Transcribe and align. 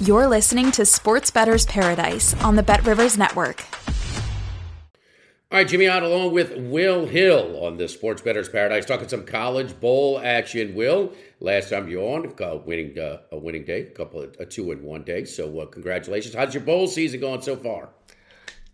You're 0.00 0.28
listening 0.28 0.70
to 0.72 0.86
Sports 0.86 1.32
Bettor's 1.32 1.66
Paradise 1.66 2.32
on 2.44 2.54
the 2.54 2.62
Bet 2.62 2.86
Rivers 2.86 3.18
Network. 3.18 3.64
All 5.50 5.58
right, 5.58 5.66
Jimmy 5.66 5.88
Ott 5.88 6.04
along 6.04 6.32
with 6.32 6.56
Will 6.56 7.04
Hill 7.04 7.58
on 7.64 7.78
the 7.78 7.88
Sports 7.88 8.22
Bettor's 8.22 8.48
Paradise, 8.48 8.84
talking 8.84 9.08
some 9.08 9.24
college 9.24 9.80
bowl 9.80 10.20
action. 10.22 10.76
Will, 10.76 11.12
last 11.40 11.70
time 11.70 11.88
you 11.88 12.00
on, 12.00 12.32
uh, 12.40 12.58
winning 12.64 12.96
uh, 12.96 13.22
a 13.32 13.38
winning 13.38 13.64
day, 13.64 13.80
a 13.80 13.90
couple 13.90 14.22
of 14.22 14.36
a 14.38 14.46
two 14.46 14.70
in 14.70 14.84
one 14.84 15.02
day. 15.02 15.24
So 15.24 15.58
uh, 15.58 15.66
congratulations. 15.66 16.32
How's 16.32 16.54
your 16.54 16.62
bowl 16.62 16.86
season 16.86 17.18
going 17.18 17.42
so 17.42 17.56
far? 17.56 17.88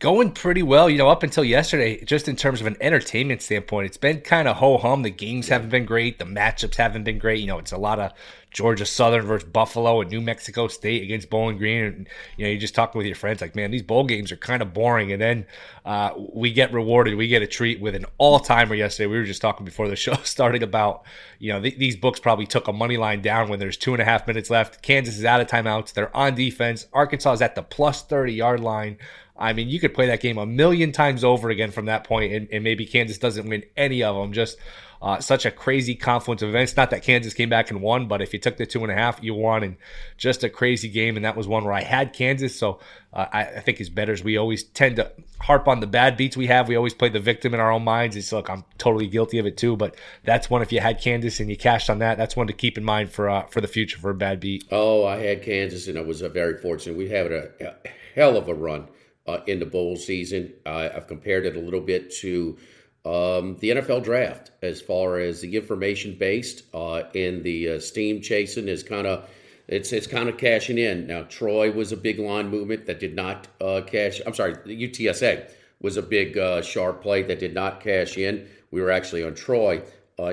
Going 0.04 0.32
pretty 0.32 0.62
well, 0.62 0.90
you 0.90 0.98
know, 0.98 1.08
up 1.08 1.22
until 1.22 1.44
yesterday, 1.44 2.04
just 2.04 2.28
in 2.28 2.36
terms 2.36 2.60
of 2.60 2.66
an 2.66 2.76
entertainment 2.78 3.40
standpoint, 3.40 3.86
it's 3.86 3.96
been 3.96 4.20
kind 4.20 4.46
of 4.46 4.56
ho 4.56 4.76
hum. 4.76 5.00
The 5.00 5.08
games 5.08 5.48
haven't 5.48 5.70
been 5.70 5.86
great. 5.86 6.18
The 6.18 6.26
matchups 6.26 6.74
haven't 6.74 7.04
been 7.04 7.18
great. 7.18 7.40
You 7.40 7.46
know, 7.46 7.58
it's 7.58 7.72
a 7.72 7.78
lot 7.78 7.98
of 7.98 8.12
Georgia 8.50 8.84
Southern 8.84 9.24
versus 9.24 9.48
Buffalo 9.48 10.02
and 10.02 10.10
New 10.10 10.20
Mexico 10.20 10.68
State 10.68 11.02
against 11.02 11.30
Bowling 11.30 11.56
Green. 11.56 11.84
And, 11.84 12.08
you 12.36 12.44
know, 12.44 12.50
you're 12.50 12.60
just 12.60 12.74
talking 12.74 12.98
with 12.98 13.06
your 13.06 13.16
friends 13.16 13.40
like, 13.40 13.56
man, 13.56 13.70
these 13.70 13.82
bowl 13.82 14.04
games 14.04 14.30
are 14.30 14.36
kind 14.36 14.60
of 14.60 14.74
boring. 14.74 15.10
And 15.10 15.22
then 15.22 15.46
uh, 15.86 16.10
we 16.34 16.52
get 16.52 16.70
rewarded. 16.74 17.14
We 17.14 17.26
get 17.26 17.40
a 17.40 17.46
treat 17.46 17.80
with 17.80 17.94
an 17.94 18.04
all 18.18 18.40
timer 18.40 18.74
yesterday. 18.74 19.06
We 19.06 19.16
were 19.16 19.24
just 19.24 19.40
talking 19.40 19.64
before 19.64 19.88
the 19.88 19.96
show 19.96 20.16
started 20.16 20.62
about, 20.62 21.04
you 21.38 21.50
know, 21.50 21.62
th- 21.62 21.78
these 21.78 21.96
books 21.96 22.20
probably 22.20 22.46
took 22.46 22.68
a 22.68 22.74
money 22.74 22.98
line 22.98 23.22
down 23.22 23.48
when 23.48 23.58
there's 23.58 23.78
two 23.78 23.94
and 23.94 24.02
a 24.02 24.04
half 24.04 24.26
minutes 24.26 24.50
left. 24.50 24.82
Kansas 24.82 25.16
is 25.16 25.24
out 25.24 25.40
of 25.40 25.46
timeouts. 25.46 25.94
They're 25.94 26.14
on 26.14 26.34
defense. 26.34 26.88
Arkansas 26.92 27.32
is 27.32 27.40
at 27.40 27.54
the 27.54 27.62
plus 27.62 28.02
30 28.02 28.34
yard 28.34 28.60
line. 28.60 28.98
I 29.36 29.52
mean, 29.52 29.68
you 29.68 29.80
could 29.80 29.94
play 29.94 30.06
that 30.06 30.20
game 30.20 30.38
a 30.38 30.46
million 30.46 30.92
times 30.92 31.24
over 31.24 31.50
again 31.50 31.72
from 31.72 31.86
that 31.86 32.04
point, 32.04 32.32
and, 32.32 32.48
and 32.52 32.62
maybe 32.62 32.86
Kansas 32.86 33.18
doesn't 33.18 33.48
win 33.48 33.64
any 33.76 34.02
of 34.02 34.14
them. 34.14 34.32
Just 34.32 34.58
uh, 35.02 35.20
such 35.20 35.44
a 35.44 35.50
crazy 35.50 35.94
confluence 35.94 36.40
of 36.40 36.48
events. 36.48 36.76
Not 36.76 36.90
that 36.90 37.02
Kansas 37.02 37.34
came 37.34 37.48
back 37.48 37.70
and 37.70 37.82
won, 37.82 38.06
but 38.06 38.22
if 38.22 38.32
you 38.32 38.38
took 38.38 38.56
the 38.56 38.64
two 38.64 38.82
and 38.84 38.92
a 38.92 38.94
half, 38.94 39.22
you 39.22 39.34
won, 39.34 39.64
and 39.64 39.76
just 40.16 40.44
a 40.44 40.48
crazy 40.48 40.88
game. 40.88 41.16
And 41.16 41.24
that 41.24 41.36
was 41.36 41.48
one 41.48 41.64
where 41.64 41.74
I 41.74 41.82
had 41.82 42.12
Kansas, 42.12 42.56
so 42.56 42.78
uh, 43.12 43.26
I, 43.32 43.42
I, 43.42 43.60
think 43.60 43.80
as 43.80 43.90
betters, 43.90 44.22
we 44.22 44.36
always 44.36 44.62
tend 44.62 44.96
to 44.96 45.10
harp 45.40 45.66
on 45.66 45.80
the 45.80 45.86
bad 45.88 46.16
beats 46.16 46.36
we 46.36 46.46
have. 46.46 46.68
We 46.68 46.76
always 46.76 46.94
play 46.94 47.08
the 47.08 47.20
victim 47.20 47.54
in 47.54 47.60
our 47.60 47.72
own 47.72 47.84
minds. 47.84 48.14
It's 48.16 48.32
look, 48.32 48.48
I'm 48.48 48.64
totally 48.78 49.08
guilty 49.08 49.38
of 49.38 49.46
it 49.46 49.56
too, 49.56 49.76
but 49.76 49.96
that's 50.22 50.48
one. 50.48 50.62
If 50.62 50.72
you 50.72 50.80
had 50.80 51.00
Kansas 51.00 51.40
and 51.40 51.50
you 51.50 51.56
cashed 51.56 51.90
on 51.90 51.98
that, 51.98 52.18
that's 52.18 52.36
one 52.36 52.46
to 52.46 52.52
keep 52.52 52.78
in 52.78 52.84
mind 52.84 53.10
for 53.10 53.28
uh, 53.28 53.46
for 53.46 53.60
the 53.60 53.68
future 53.68 53.98
for 53.98 54.10
a 54.10 54.14
bad 54.14 54.38
beat. 54.38 54.64
Oh, 54.70 55.04
I 55.04 55.16
had 55.16 55.42
Kansas, 55.42 55.88
and 55.88 55.98
I 55.98 56.02
was 56.02 56.20
very 56.20 56.56
fortunate. 56.56 56.96
We 56.96 57.08
had 57.08 57.32
a, 57.32 57.50
a 57.60 57.74
hell 58.14 58.36
of 58.36 58.48
a 58.48 58.54
run 58.54 58.88
uh, 59.26 59.40
in 59.46 59.58
the 59.58 59.66
bowl 59.66 59.96
season. 59.96 60.52
I've 60.66 61.06
compared 61.06 61.46
it 61.46 61.56
a 61.56 61.60
little 61.60 61.80
bit 61.80 62.14
to 62.16 62.56
um, 63.04 63.56
the 63.60 63.70
NFL 63.70 64.02
draft 64.02 64.50
as 64.62 64.80
far 64.80 65.18
as 65.18 65.42
the 65.42 65.56
information 65.56 66.16
based 66.18 66.64
uh, 66.72 67.02
and 67.14 67.44
the 67.44 67.70
uh, 67.70 67.80
steam 67.80 68.22
chasing 68.22 68.66
is 68.66 68.82
kind 68.82 69.06
of 69.06 69.28
it's 69.68 69.92
it's 69.92 70.06
kind 70.06 70.28
of 70.28 70.38
cashing 70.38 70.78
in. 70.78 71.06
Now 71.06 71.22
Troy 71.24 71.70
was 71.70 71.92
a 71.92 71.96
big 71.96 72.18
line 72.18 72.48
movement 72.48 72.86
that 72.86 73.00
did 73.00 73.14
not 73.14 73.48
uh, 73.60 73.82
cash. 73.86 74.20
I'm 74.26 74.34
sorry, 74.34 74.56
the 74.64 74.88
UTSA 74.88 75.50
was 75.80 75.96
a 75.98 76.02
big 76.02 76.38
uh, 76.38 76.62
sharp 76.62 77.02
play 77.02 77.22
that 77.22 77.38
did 77.38 77.54
not 77.54 77.80
cash 77.80 78.16
in. 78.16 78.46
We 78.70 78.80
were 78.80 78.90
actually 78.90 79.22
on 79.22 79.34
Troy 79.34 79.82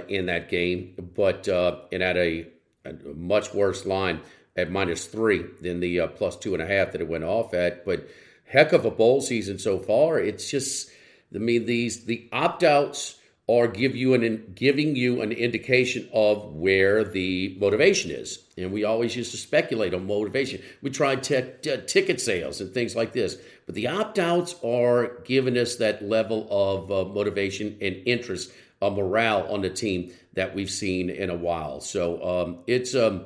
in 0.07 0.27
that 0.27 0.47
game, 0.47 0.93
but 1.15 1.47
and 1.47 2.03
at 2.03 2.15
a, 2.15 2.47
a 2.85 2.93
much 3.15 3.53
worse 3.53 3.85
line 3.85 4.21
at 4.55 4.71
minus 4.71 5.05
three 5.07 5.43
than 5.61 5.79
the 5.79 6.07
plus 6.15 6.37
two 6.37 6.53
and 6.53 6.61
a 6.61 6.67
half 6.67 6.91
that 6.91 7.01
it 7.01 7.07
went 7.07 7.23
off 7.23 7.53
at, 7.53 7.85
but 7.85 8.07
heck 8.51 8.73
of 8.73 8.85
a 8.85 8.91
bowl 8.91 9.21
season 9.21 9.57
so 9.57 9.79
far. 9.79 10.19
It's 10.19 10.49
just, 10.51 10.89
I 11.33 11.37
mean, 11.37 11.65
these 11.65 12.05
the 12.05 12.29
opt 12.31 12.63
outs 12.63 13.15
are 13.49 13.67
give 13.67 13.95
you 13.95 14.13
an 14.13 14.53
giving 14.55 14.95
you 14.95 15.21
an 15.21 15.31
indication 15.31 16.07
of 16.13 16.53
where 16.53 17.03
the 17.03 17.57
motivation 17.59 18.11
is, 18.11 18.39
and 18.57 18.71
we 18.71 18.83
always 18.83 19.15
used 19.15 19.31
to 19.31 19.37
speculate 19.37 19.93
on 19.93 20.05
motivation. 20.05 20.61
We 20.81 20.89
tried 20.89 21.23
t- 21.23 21.43
t- 21.61 21.77
ticket 21.87 22.21
sales 22.21 22.61
and 22.61 22.73
things 22.73 22.95
like 22.95 23.13
this, 23.13 23.37
but 23.65 23.75
the 23.75 23.87
opt 23.87 24.19
outs 24.19 24.55
are 24.63 25.21
giving 25.25 25.57
us 25.57 25.77
that 25.77 26.03
level 26.03 26.47
of 26.51 26.91
uh, 26.91 27.09
motivation 27.09 27.77
and 27.81 28.01
interest, 28.05 28.51
uh, 28.81 28.89
morale 28.89 29.51
on 29.51 29.61
the 29.61 29.69
team 29.69 30.11
that 30.33 30.53
we've 30.53 30.71
seen 30.71 31.09
in 31.09 31.29
a 31.29 31.35
while. 31.35 31.81
So 31.81 32.23
um, 32.23 32.59
it's 32.67 32.95
um, 32.95 33.25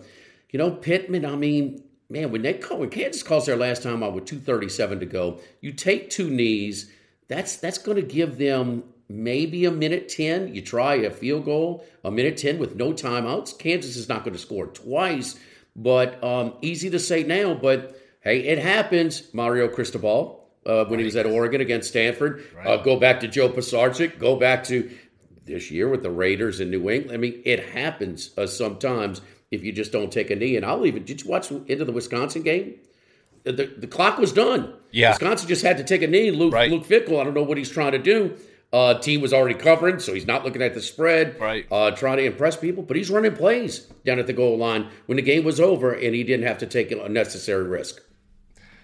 you 0.52 0.59
know 0.59 0.72
Pittman. 0.72 1.25
I 1.25 1.35
mean, 1.35 1.84
man, 2.10 2.32
when 2.32 2.42
they 2.42 2.54
call 2.54 2.80
when 2.80 2.90
Kansas 2.90 3.24
calls 3.24 3.46
their 3.46 3.56
last 3.56 3.84
time 3.84 4.04
out 4.04 4.14
with 4.14 4.26
237 4.26 5.00
to 5.00 5.06
go, 5.06 5.40
you 5.62 5.72
take 5.72 6.10
two 6.10 6.30
knees, 6.30 6.92
that's 7.28 7.58
that's 7.58 7.78
going 7.78 7.98
to 7.98 8.04
give 8.04 8.38
them 8.38 8.84
maybe 9.10 9.66
a 9.66 9.72
minute 9.72 10.10
10. 10.10 10.54
You 10.54 10.62
try 10.62 10.96
a 10.96 11.12
field 11.12 11.46
goal, 11.46 11.86
a 12.04 12.12
minute 12.12 12.38
10 12.38 12.60
with 12.60 12.76
no 12.76 12.94
timeouts. 12.94 13.58
Kansas 13.58 13.96
is 13.96 14.10
not 14.10 14.24
going 14.24 14.34
to 14.34 14.40
score 14.40 14.68
twice, 14.68 15.40
but 15.76 16.24
um, 16.24 16.54
easy 16.62 16.90
to 16.90 17.00
say 17.00 17.24
now, 17.24 17.54
but 17.54 18.00
hey, 18.22 18.40
it 18.40 18.60
happens. 18.60 19.34
Mario 19.34 19.68
Cristobal. 19.68 20.42
Uh, 20.66 20.84
when 20.86 20.94
right. 20.94 21.00
he 21.02 21.06
was 21.06 21.16
at 21.16 21.28
Oregon 21.28 21.62
against 21.62 21.90
Stanford, 21.90 22.44
right. 22.58 22.66
uh, 22.66 22.78
go 22.78 23.00
back 23.00 23.20
to 23.20 23.28
Joe 23.28 23.50
Pisarcik, 23.50 24.18
go 24.18 24.36
back 24.36 24.64
to 24.64 24.90
this 25.46 25.70
year 25.70 25.88
with 25.88 26.02
the 26.02 26.10
Raiders 26.10 26.60
in 26.60 26.72
New 26.72 26.90
England. 26.90 27.12
I 27.12 27.18
mean, 27.18 27.42
it 27.46 27.70
happens 27.70 28.32
uh, 28.36 28.48
sometimes 28.48 29.22
if 29.52 29.64
you 29.64 29.72
just 29.72 29.92
don't 29.92 30.12
take 30.12 30.30
a 30.30 30.36
knee. 30.36 30.56
And 30.56 30.66
I'll 30.66 30.86
even 30.86 31.04
did 31.04 31.24
you 31.24 31.30
watch 31.30 31.52
into 31.52 31.86
the 31.86 31.92
Wisconsin 31.92 32.44
game? 32.44 32.76
The, 33.44 33.72
the 33.78 33.88
clock 33.88 34.18
was 34.18 34.32
done. 34.32 34.74
Yeah, 34.92 35.12
Wisconsin 35.12 35.48
just 35.48 35.64
had 35.64 35.78
to 35.78 35.84
take 35.84 36.02
a 36.02 36.08
knee. 36.08 36.32
Luke 36.32 36.54
right. 36.54 36.72
Luke 36.72 36.86
Fickell, 36.86 37.20
I 37.20 37.24
don't 37.24 37.36
know 37.36 37.44
what 37.44 37.58
he's 37.58 37.70
trying 37.70 37.92
to 37.92 38.00
do. 38.00 38.36
Uh, 38.74 38.96
team 39.00 39.22
was 39.22 39.32
already 39.32 39.54
covering, 39.54 40.00
so 40.00 40.14
he's 40.14 40.28
not 40.28 40.44
looking 40.44 40.62
at 40.62 40.74
the 40.74 40.82
spread, 40.82 41.40
right? 41.40 41.66
Uh, 41.72 41.92
trying 41.92 42.18
to 42.18 42.26
impress 42.26 42.58
people, 42.58 42.84
but 42.84 42.98
he's 42.98 43.10
running 43.10 43.34
plays 43.34 43.80
down 44.04 44.20
at 44.20 44.28
the 44.28 44.34
goal 44.34 44.58
line 44.58 44.90
when 45.06 45.16
the 45.16 45.22
game 45.22 45.44
was 45.46 45.60
over, 45.60 45.94
and 45.94 46.16
he 46.16 46.24
didn't 46.24 46.46
have 46.46 46.58
to 46.58 46.66
take 46.66 46.92
a 46.92 47.08
necessary 47.08 47.64
risk. 47.64 48.02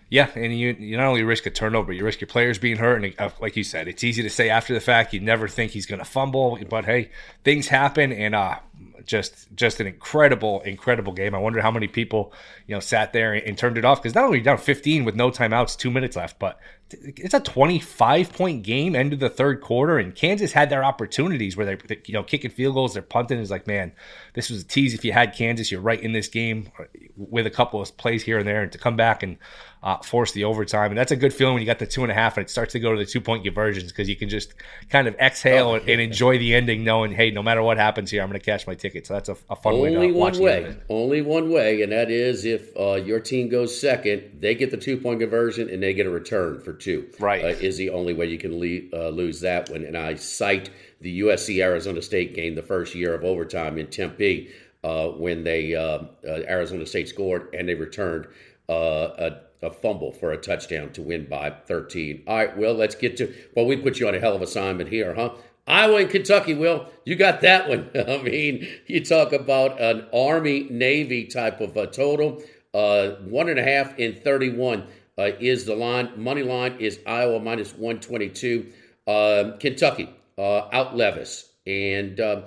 Yeah, 0.10 0.30
and 0.36 0.58
you 0.58 0.76
you 0.78 0.98
not 0.98 1.08
only 1.08 1.24
risk 1.24 1.46
a 1.46 1.50
turnover, 1.50 1.92
you 1.94 2.04
risk 2.04 2.22
your 2.22 2.28
players 2.28 2.60
being 2.60 2.78
hurt, 2.78 3.04
and 3.04 3.14
uh, 3.18 3.30
like 3.40 3.56
you 3.56 3.64
said, 3.64 3.88
it's 3.88 4.04
easy 4.04 4.22
to 4.22 4.30
say 4.30 4.50
after 4.50 4.74
the 4.74 4.80
fact. 4.80 5.14
You 5.14 5.22
never 5.22 5.48
think 5.48 5.72
he's 5.72 5.86
going 5.86 6.00
to 6.00 6.06
fumble, 6.06 6.60
but 6.70 6.86
hey, 6.86 7.10
things 7.44 7.68
happen, 7.70 8.12
and 8.12 8.36
uh, 8.36 8.60
just 9.06 9.53
just 9.56 9.79
an 9.79 9.88
incredible 9.88 10.62
incredible 10.62 11.13
game. 11.13 11.35
I 11.35 11.39
wonder 11.39 11.62
how 11.62 11.72
many 11.72 11.88
people 11.88 12.34
you 12.67 12.75
know 12.75 12.79
sat 12.79 13.13
there 13.13 13.34
and, 13.34 13.44
and 13.44 13.57
turned 13.57 13.78
it 13.78 13.85
off 13.85 14.01
because 14.01 14.16
not 14.16 14.25
only 14.25 14.41
down 14.41 14.57
15 14.57 15.06
with 15.06 15.16
no 15.16 15.31
timeouts, 15.31 15.78
two 15.78 15.91
minutes 15.91 16.16
left, 16.16 16.39
but 16.39 16.59
it's 16.94 17.34
a 17.34 17.40
25 17.40 18.34
point 18.34 18.63
game 18.63 18.96
end 18.96 19.13
of 19.13 19.19
the 19.19 19.29
third 19.29 19.62
quarter, 19.62 19.98
and 19.98 20.16
Kansas 20.16 20.51
had 20.51 20.69
their 20.69 20.83
opportunities 20.83 21.57
where 21.57 21.66
they're 21.66 22.00
you 22.06 22.13
know 22.13 22.24
kicking 22.24 22.51
field 22.51 22.75
goals, 22.75 22.94
they're 22.94 23.01
punting. 23.01 23.39
Is 23.39 23.51
like 23.51 23.68
man, 23.68 23.92
this 24.33 24.50
was 24.50 24.62
a 24.62 24.66
tease. 24.66 24.94
If 24.94 25.06
you 25.06 25.13
had 25.13 25.33
Kansas, 25.33 25.71
you're 25.71 25.81
right 25.81 26.01
in 26.01 26.13
this 26.13 26.27
game 26.27 26.69
with 27.16 27.45
a 27.45 27.51
couple 27.51 27.81
of 27.81 27.95
plays 27.98 28.24
here 28.24 28.38
and 28.38 28.48
there, 28.48 28.63
and 28.63 28.71
to 28.71 28.77
come 28.77 28.95
back 28.95 29.24
and 29.24 29.38
uh, 29.83 29.98
force 29.98 30.31
the 30.31 30.44
overtime. 30.44 30.92
And 30.92 30.98
that's 30.98 31.12
a 31.12 31.16
good 31.16 31.33
feeling 31.33 31.56
when 31.56 31.62
you 31.62 31.66
got 31.66 31.80
the 31.80 31.88
two 31.88 32.04
and 32.04 32.12
a 32.12 32.13
half 32.13 32.38
and 32.38 32.45
it 32.45 32.50
starts 32.50 32.74
to 32.74 32.80
go 32.80 32.92
to 32.92 32.98
the 32.98 33.06
two 33.06 33.19
point 33.19 33.44
conversions 33.44 33.92
because 33.92 34.07
you 34.07 34.16
can 34.16 34.30
just 34.30 34.54
kind 34.89 35.07
of 35.07 35.16
exhale 35.16 35.69
oh, 35.69 35.75
and, 35.75 35.89
and, 35.89 36.01
enjoy 36.01 36.38
the 36.38 36.54
ending, 36.54 36.83
knowing, 36.83 37.12
hey, 37.12 37.31
no 37.31 37.42
matter 37.42 37.63
what 37.63 37.77
happens 37.77 38.12
here, 38.12 38.21
I'm 38.21 38.30
going 38.30 38.39
to 38.39 38.45
cash 38.45 38.68
my 38.68 38.75
ticket. 38.75 39.07
So 39.07 39.16
that's 39.16 39.30
a, 39.30 39.38
a 39.50 39.56
fun 39.56 39.74
Only 39.74 39.98
way 39.98 40.07
to 40.07 40.13
watch 40.13 40.33
one 40.33 40.44
way. 40.44 40.77
Only 40.89 41.21
one 41.21 41.51
way, 41.51 41.81
and 41.81 41.92
that 41.92 42.12
is 42.12 42.45
if 42.45 42.75
uh, 42.77 42.94
your 42.94 43.19
team 43.19 43.50
goes 43.50 43.80
second, 43.80 44.38
they 44.39 44.54
get 44.54 44.69
the 44.69 44.77
two 44.77 44.98
point 44.98 45.19
conversion 45.19 45.69
and 45.69 45.81
they 45.81 45.94
get 45.94 46.06
a 46.06 46.12
return 46.12 46.62
for 46.62 46.74
two. 46.81 47.07
Right. 47.19 47.44
Uh, 47.44 47.48
is 47.48 47.78
the 47.78 47.89
only 47.89 48.13
way 48.13 48.25
you 48.28 48.38
can 48.38 48.60
le- 48.60 48.89
uh, 48.94 49.10
lose 49.10 49.39
that 49.42 49.69
one. 49.69 49.83
And 49.83 49.98
I 49.98 50.16
cite 50.16 50.69
the 51.00 51.22
USC 51.22 51.63
Arizona 51.63 52.01
State 52.01 52.36
game 52.36 52.56
the 52.56 52.62
first 52.62 52.95
year 52.95 53.13
of 53.13 53.24
overtime 53.24 53.78
in 53.78 53.88
Tempe. 53.88 54.50
Uh, 54.83 55.10
when 55.10 55.44
they 55.44 55.75
uh, 55.75 56.00
Arizona 56.25 56.88
State 56.88 57.07
scored 57.07 57.54
and 57.54 57.69
they 57.69 57.75
returned 57.75 58.25
uh, 58.68 59.30
a, 59.62 59.68
a 59.68 59.72
fumble 59.72 60.12
for 60.12 60.31
a 60.31 60.38
touchdown 60.38 60.92
to 60.94 61.04
win 61.04 61.28
by 61.30 61.51
13. 61.51 62.24
All 62.25 62.36
right, 62.36 62.57
Will, 62.57 62.74
let's 62.74 62.95
get 62.95 63.16
to. 63.18 63.31
Well, 63.56 63.68
we 63.68 63.78
put 63.78 64.00
you 64.00 64.07
on 64.07 64.16
a 64.16 64.19
hell 64.19 64.36
of 64.36 64.42
assignment 64.42 64.89
here, 64.89 65.13
huh? 65.13 65.33
Iowa 65.68 65.98
and 65.98 66.10
Kentucky, 66.10 66.54
Will, 66.54 66.88
you 67.06 67.16
got 67.16 67.42
that 67.42 67.69
one. 67.69 67.89
I 67.95 68.22
mean, 68.24 68.68
you 68.88 69.06
talk 69.06 69.33
about 69.33 69.80
an 69.80 70.07
Army 70.13 70.68
Navy 70.69 71.25
type 71.25 71.62
of 71.62 71.78
a 71.78 71.88
total. 71.88 72.42
Uh, 72.74 73.12
one 73.25 73.50
and 73.50 73.60
a 73.60 73.63
half 73.63 73.98
in 74.00 74.16
31 74.16 74.88
uh, 75.21 75.35
is 75.39 75.65
the 75.65 75.75
line. 75.75 76.12
Money 76.15 76.44
line 76.44 76.75
is 76.79 77.00
Iowa 77.06 77.39
minus 77.39 77.73
122. 77.73 78.71
Um, 79.07 79.57
Kentucky 79.59 80.09
uh, 80.38 80.68
out 80.71 80.95
Levis. 80.95 81.50
And 81.68 82.19
um, 82.19 82.44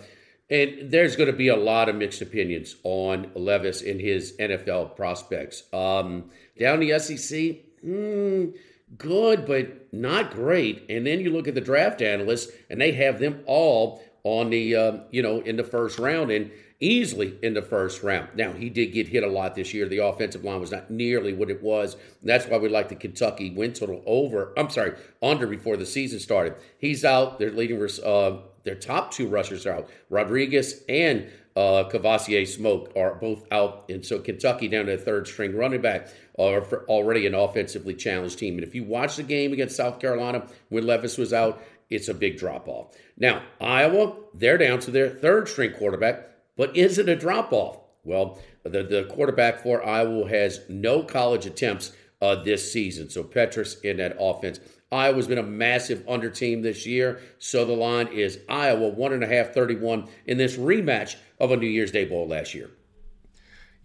and 0.51 0.91
there's 0.91 1.17
going 1.17 1.31
to 1.31 1.37
be 1.37 1.49
a 1.49 1.57
lot 1.57 1.89
of 1.89 1.97
mixed 1.97 2.21
opinions 2.21 2.77
on 2.83 3.31
Levis 3.35 3.83
and 3.83 4.01
his 4.01 4.37
NFL 4.39 4.95
prospects. 4.95 5.63
Um, 5.73 6.31
down 6.59 6.81
the 6.81 6.99
SEC, 6.99 7.57
hmm, 7.81 8.51
good, 8.99 9.47
but 9.47 9.93
not 9.93 10.33
great. 10.33 10.85
And 10.91 11.07
then 11.07 11.21
you 11.21 11.31
look 11.31 11.49
at 11.49 11.55
the 11.55 11.61
draft 11.61 12.03
analysts, 12.03 12.53
and 12.69 12.81
they 12.81 12.93
have 12.93 13.21
them 13.21 13.43
all 13.47 14.03
on 14.25 14.51
the 14.51 14.77
uh, 14.77 14.99
you 15.11 15.23
know 15.23 15.41
in 15.41 15.57
the 15.57 15.65
first 15.65 15.99
round 15.99 16.31
and 16.31 16.51
easily 16.85 17.39
in 17.43 17.55
the 17.55 17.63
first 17.63 18.03
round. 18.03 18.29
Now 18.35 18.53
he 18.53 18.69
did 18.69 18.93
get 18.93 19.09
hit 19.09 19.25
a 19.25 19.29
lot 19.29 19.55
this 19.55 19.73
year. 19.73 19.89
The 19.89 20.05
offensive 20.05 20.45
line 20.45 20.61
was 20.61 20.71
not 20.71 20.91
nearly 20.91 21.33
what 21.33 21.51
it 21.51 21.63
was. 21.63 21.97
That's 22.23 22.47
why 22.47 22.59
we 22.59 22.69
like 22.69 22.89
the 22.89 22.95
Kentucky 22.95 23.51
win 23.51 23.73
total 23.73 24.03
over. 24.07 24.53
I'm 24.57 24.71
sorry, 24.71 24.95
under 25.23 25.47
before 25.47 25.77
the 25.77 25.87
season 25.87 26.21
started. 26.21 26.55
He's 26.79 27.05
out. 27.05 27.39
They're 27.39 27.51
leading. 27.51 27.83
Uh, 28.05 28.39
their 28.65 28.75
top 28.75 29.11
two 29.11 29.29
rushers 29.29 29.67
are 29.67 29.73
out. 29.73 29.91
Rodriguez 30.11 30.83
and 30.89 31.27
uh, 31.57 31.85
Kavosiey 31.91 32.47
Smoke 32.47 32.93
are 32.97 33.15
both 33.15 33.47
out, 33.53 33.85
and 33.89 34.05
so 34.05 34.19
Kentucky 34.19 34.69
down 34.69 34.87
to 34.87 34.95
a 34.95 34.99
third 34.99 35.27
string 35.29 35.55
running 35.55 35.81
back 35.81 36.09
are 36.39 36.63
already 36.89 37.27
an 37.27 37.35
offensively 37.35 37.95
challenged 37.95 38.39
team. 38.39 38.55
And 38.55 38.65
if 38.65 38.75
you 38.75 38.85
watch 38.85 39.17
the 39.17 39.23
game 39.23 39.53
against 39.53 39.77
South 39.77 40.01
Carolina 40.01 40.47
when 40.69 40.87
Levis 40.87 41.17
was 41.17 41.33
out, 41.33 41.63
it's 41.91 42.09
a 42.09 42.15
big 42.15 42.39
drop 42.39 42.67
off. 42.67 42.97
Now 43.17 43.43
Iowa, 43.61 44.17
they're 44.35 44.59
down 44.59 44.81
to 44.81 44.91
their 44.91 45.09
third 45.09 45.49
string 45.49 45.73
quarterback, 45.73 46.34
but 46.57 46.77
is 46.77 46.99
it 46.99 47.09
a 47.09 47.17
drop 47.17 47.53
off? 47.53 47.79
Well, 48.05 48.39
the 48.63 48.83
the 48.83 49.05
quarterback 49.11 49.63
for 49.63 49.85
Iowa 49.85 50.29
has 50.29 50.61
no 50.69 51.03
college 51.03 51.47
attempts 51.47 51.93
uh, 52.21 52.37
this 52.43 52.73
season, 52.73 53.11
so 53.11 53.23
Petras 53.25 53.83
in 53.83 53.99
that 53.99 54.17
offense. 54.19 54.61
Iowa's 54.93 55.27
been 55.27 55.39
a 55.39 55.43
massive 55.43 56.05
under 56.09 56.31
team 56.31 56.63
this 56.63 56.87
year. 56.87 57.21
So 57.39 57.65
the 57.65 57.73
line 57.73 58.09
is 58.09 58.39
Iowa 58.49 58.89
one 58.91 59.13
and 59.13 59.25
a 59.25 59.27
half, 59.27 59.53
31 59.53 60.09
in 60.27 60.39
this 60.39 60.57
rematch 60.57 61.17
of 61.41 61.51
a 61.51 61.57
New 61.57 61.67
Year's 61.67 61.91
Day 61.91 62.05
Bowl 62.05 62.29
last 62.29 62.55
year. 62.55 62.71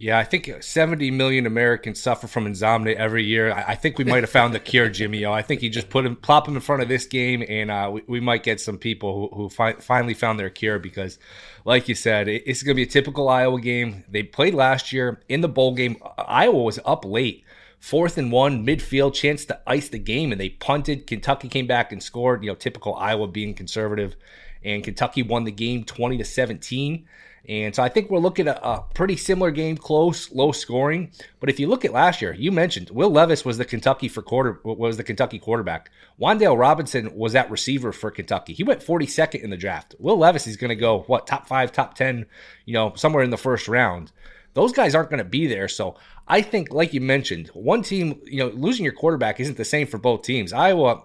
Yeah, 0.00 0.18
I 0.18 0.24
think 0.24 0.50
70 0.62 1.10
million 1.10 1.44
Americans 1.44 2.00
suffer 2.00 2.26
from 2.26 2.46
insomnia 2.46 2.96
every 2.96 3.22
year. 3.22 3.52
I 3.52 3.74
think 3.74 3.98
we 3.98 4.04
might 4.04 4.22
have 4.22 4.30
found 4.30 4.54
the 4.54 4.58
cure, 4.58 4.88
Jimmy. 4.88 5.26
I 5.26 5.42
think 5.42 5.60
you 5.60 5.68
just 5.68 5.90
put 5.90 6.06
him, 6.06 6.16
plop 6.16 6.48
him 6.48 6.54
in 6.54 6.62
front 6.62 6.80
of 6.80 6.88
this 6.88 7.04
game, 7.04 7.44
and 7.46 7.70
uh, 7.70 7.90
we, 7.92 8.02
we, 8.06 8.18
might 8.18 8.42
get 8.42 8.62
some 8.62 8.78
people 8.78 9.28
who, 9.28 9.36
who 9.36 9.48
fi- 9.50 9.74
finally 9.74 10.14
found 10.14 10.40
their 10.40 10.48
cure 10.48 10.78
because, 10.78 11.18
like 11.66 11.86
you 11.86 11.94
said, 11.94 12.28
it, 12.28 12.44
it's 12.46 12.62
going 12.62 12.74
to 12.74 12.76
be 12.76 12.84
a 12.84 12.90
typical 12.90 13.28
Iowa 13.28 13.60
game. 13.60 14.04
They 14.08 14.22
played 14.22 14.54
last 14.54 14.90
year 14.90 15.20
in 15.28 15.42
the 15.42 15.48
bowl 15.48 15.74
game. 15.74 15.98
Iowa 16.16 16.62
was 16.62 16.78
up 16.86 17.04
late 17.04 17.44
fourth 17.78 18.16
and 18.16 18.32
one, 18.32 18.64
midfield, 18.64 19.12
chance 19.12 19.44
to 19.44 19.60
ice 19.66 19.90
the 19.90 19.98
game, 19.98 20.32
and 20.32 20.40
they 20.40 20.48
punted. 20.48 21.06
Kentucky 21.06 21.48
came 21.48 21.66
back 21.66 21.92
and 21.92 22.02
scored. 22.02 22.42
You 22.42 22.52
know, 22.52 22.54
typical 22.54 22.94
Iowa 22.94 23.28
being 23.28 23.52
conservative, 23.52 24.16
and 24.64 24.82
Kentucky 24.82 25.22
won 25.22 25.44
the 25.44 25.52
game 25.52 25.84
twenty 25.84 26.16
to 26.16 26.24
seventeen. 26.24 27.06
And 27.50 27.74
so 27.74 27.82
I 27.82 27.88
think 27.88 28.10
we're 28.10 28.20
looking 28.20 28.46
at 28.46 28.60
a 28.62 28.84
pretty 28.94 29.16
similar 29.16 29.50
game, 29.50 29.76
close, 29.76 30.30
low 30.30 30.52
scoring. 30.52 31.10
But 31.40 31.50
if 31.50 31.58
you 31.58 31.66
look 31.66 31.84
at 31.84 31.92
last 31.92 32.22
year, 32.22 32.32
you 32.32 32.52
mentioned 32.52 32.90
Will 32.90 33.10
Levis 33.10 33.44
was 33.44 33.58
the 33.58 33.64
Kentucky 33.64 34.06
for 34.06 34.22
quarter 34.22 34.60
was 34.62 34.96
the 34.96 35.02
Kentucky 35.02 35.40
quarterback. 35.40 35.90
Wan'Dale 36.20 36.56
Robinson 36.56 37.12
was 37.12 37.32
that 37.32 37.50
receiver 37.50 37.90
for 37.90 38.12
Kentucky. 38.12 38.52
He 38.52 38.62
went 38.62 38.86
42nd 38.86 39.42
in 39.42 39.50
the 39.50 39.56
draft. 39.56 39.96
Will 39.98 40.16
Levis 40.16 40.46
is 40.46 40.56
going 40.56 40.68
to 40.68 40.76
go 40.76 41.00
what 41.08 41.26
top 41.26 41.48
five, 41.48 41.72
top 41.72 41.94
ten, 41.94 42.26
you 42.66 42.72
know, 42.72 42.92
somewhere 42.94 43.24
in 43.24 43.30
the 43.30 43.36
first 43.36 43.66
round. 43.66 44.12
Those 44.54 44.72
guys 44.72 44.94
aren't 44.94 45.10
going 45.10 45.18
to 45.18 45.24
be 45.24 45.48
there. 45.48 45.66
So 45.66 45.96
I 46.28 46.42
think, 46.42 46.72
like 46.72 46.94
you 46.94 47.00
mentioned, 47.00 47.48
one 47.48 47.82
team, 47.82 48.20
you 48.26 48.38
know, 48.38 48.50
losing 48.50 48.84
your 48.84 48.94
quarterback 48.94 49.40
isn't 49.40 49.56
the 49.56 49.64
same 49.64 49.88
for 49.88 49.98
both 49.98 50.22
teams. 50.22 50.52
Iowa, 50.52 51.02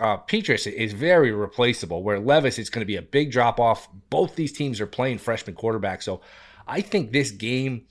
uh, 0.00 0.18
Petras 0.18 0.70
is 0.70 0.92
very 0.92 1.32
replaceable, 1.32 2.02
where 2.02 2.18
Levis 2.18 2.58
is 2.58 2.70
going 2.70 2.80
to 2.80 2.86
be 2.86 2.96
a 2.96 3.02
big 3.02 3.30
drop 3.30 3.60
off. 3.60 3.88
Both 4.10 4.36
these 4.36 4.52
teams 4.52 4.80
are 4.80 4.86
playing 4.86 5.18
freshman 5.18 5.56
quarterback. 5.56 6.02
So 6.02 6.20
I 6.66 6.80
think 6.80 7.12
this 7.12 7.30
game, 7.30 7.86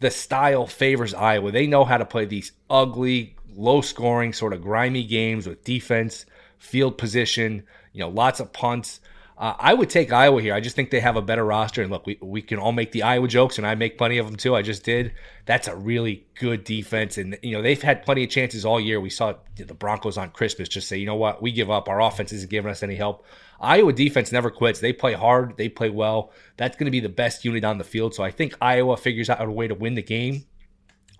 the 0.00 0.10
style 0.10 0.66
favors 0.66 1.14
Iowa. 1.14 1.50
They 1.50 1.66
know 1.66 1.84
how 1.84 1.98
to 1.98 2.04
play 2.04 2.24
these 2.24 2.52
ugly, 2.68 3.36
low 3.54 3.80
scoring, 3.80 4.32
sort 4.32 4.52
of 4.52 4.62
grimy 4.62 5.04
games 5.04 5.46
with 5.46 5.64
defense, 5.64 6.26
field 6.58 6.98
position, 6.98 7.64
you 7.92 8.00
know, 8.00 8.08
lots 8.08 8.40
of 8.40 8.52
punts. 8.52 9.00
Uh, 9.38 9.54
I 9.56 9.72
would 9.72 9.88
take 9.88 10.12
Iowa 10.12 10.42
here. 10.42 10.52
I 10.52 10.58
just 10.58 10.74
think 10.74 10.90
they 10.90 10.98
have 10.98 11.14
a 11.14 11.22
better 11.22 11.44
roster. 11.44 11.80
And 11.80 11.92
look, 11.92 12.04
we, 12.04 12.18
we 12.20 12.42
can 12.42 12.58
all 12.58 12.72
make 12.72 12.90
the 12.90 13.04
Iowa 13.04 13.28
jokes, 13.28 13.56
and 13.56 13.64
I 13.64 13.76
make 13.76 13.96
plenty 13.96 14.18
of 14.18 14.26
them 14.26 14.34
too. 14.34 14.56
I 14.56 14.62
just 14.62 14.82
did. 14.82 15.12
That's 15.46 15.68
a 15.68 15.76
really 15.76 16.26
good 16.40 16.64
defense. 16.64 17.18
And, 17.18 17.38
you 17.40 17.52
know, 17.52 17.62
they've 17.62 17.80
had 17.80 18.02
plenty 18.02 18.24
of 18.24 18.30
chances 18.30 18.64
all 18.64 18.80
year. 18.80 19.00
We 19.00 19.10
saw 19.10 19.34
the 19.56 19.74
Broncos 19.74 20.18
on 20.18 20.30
Christmas 20.30 20.68
just 20.68 20.88
say, 20.88 20.98
you 20.98 21.06
know 21.06 21.14
what, 21.14 21.40
we 21.40 21.52
give 21.52 21.70
up. 21.70 21.88
Our 21.88 22.00
offense 22.02 22.32
isn't 22.32 22.50
giving 22.50 22.68
us 22.68 22.82
any 22.82 22.96
help. 22.96 23.24
Iowa 23.60 23.92
defense 23.92 24.32
never 24.32 24.50
quits. 24.50 24.80
They 24.80 24.92
play 24.92 25.12
hard, 25.12 25.56
they 25.56 25.68
play 25.68 25.90
well. 25.90 26.32
That's 26.56 26.76
going 26.76 26.86
to 26.86 26.90
be 26.90 27.00
the 27.00 27.08
best 27.08 27.44
unit 27.44 27.62
on 27.62 27.78
the 27.78 27.84
field. 27.84 28.16
So 28.16 28.24
I 28.24 28.32
think 28.32 28.56
Iowa 28.60 28.96
figures 28.96 29.30
out 29.30 29.40
a 29.40 29.50
way 29.50 29.68
to 29.68 29.74
win 29.74 29.94
the 29.94 30.02
game 30.02 30.46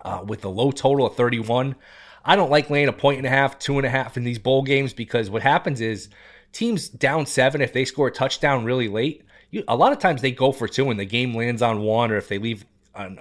uh, 0.01 0.23
with 0.25 0.41
the 0.41 0.49
low 0.49 0.71
total 0.71 1.05
of 1.05 1.15
31. 1.15 1.75
I 2.25 2.35
don't 2.35 2.51
like 2.51 2.69
laying 2.69 2.89
a 2.89 2.93
point 2.93 3.17
and 3.17 3.27
a 3.27 3.29
half, 3.29 3.59
two 3.59 3.77
and 3.77 3.85
a 3.85 3.89
half 3.89 4.17
in 4.17 4.25
these 4.25 4.39
bowl 4.39 4.61
games 4.61 4.93
because 4.93 5.29
what 5.29 5.41
happens 5.41 5.79
is, 5.79 6.09
teams 6.51 6.89
down 6.89 7.25
seven, 7.25 7.61
if 7.61 7.73
they 7.73 7.85
score 7.85 8.07
a 8.07 8.11
touchdown 8.11 8.65
really 8.65 8.87
late, 8.87 9.23
you, 9.51 9.63
a 9.67 9.75
lot 9.75 9.91
of 9.91 9.99
times 9.99 10.21
they 10.21 10.31
go 10.31 10.51
for 10.51 10.67
two 10.67 10.89
and 10.89 10.99
the 10.99 11.05
game 11.05 11.33
lands 11.33 11.61
on 11.61 11.81
one, 11.81 12.11
or 12.11 12.17
if 12.17 12.27
they 12.27 12.37
leave 12.37 12.65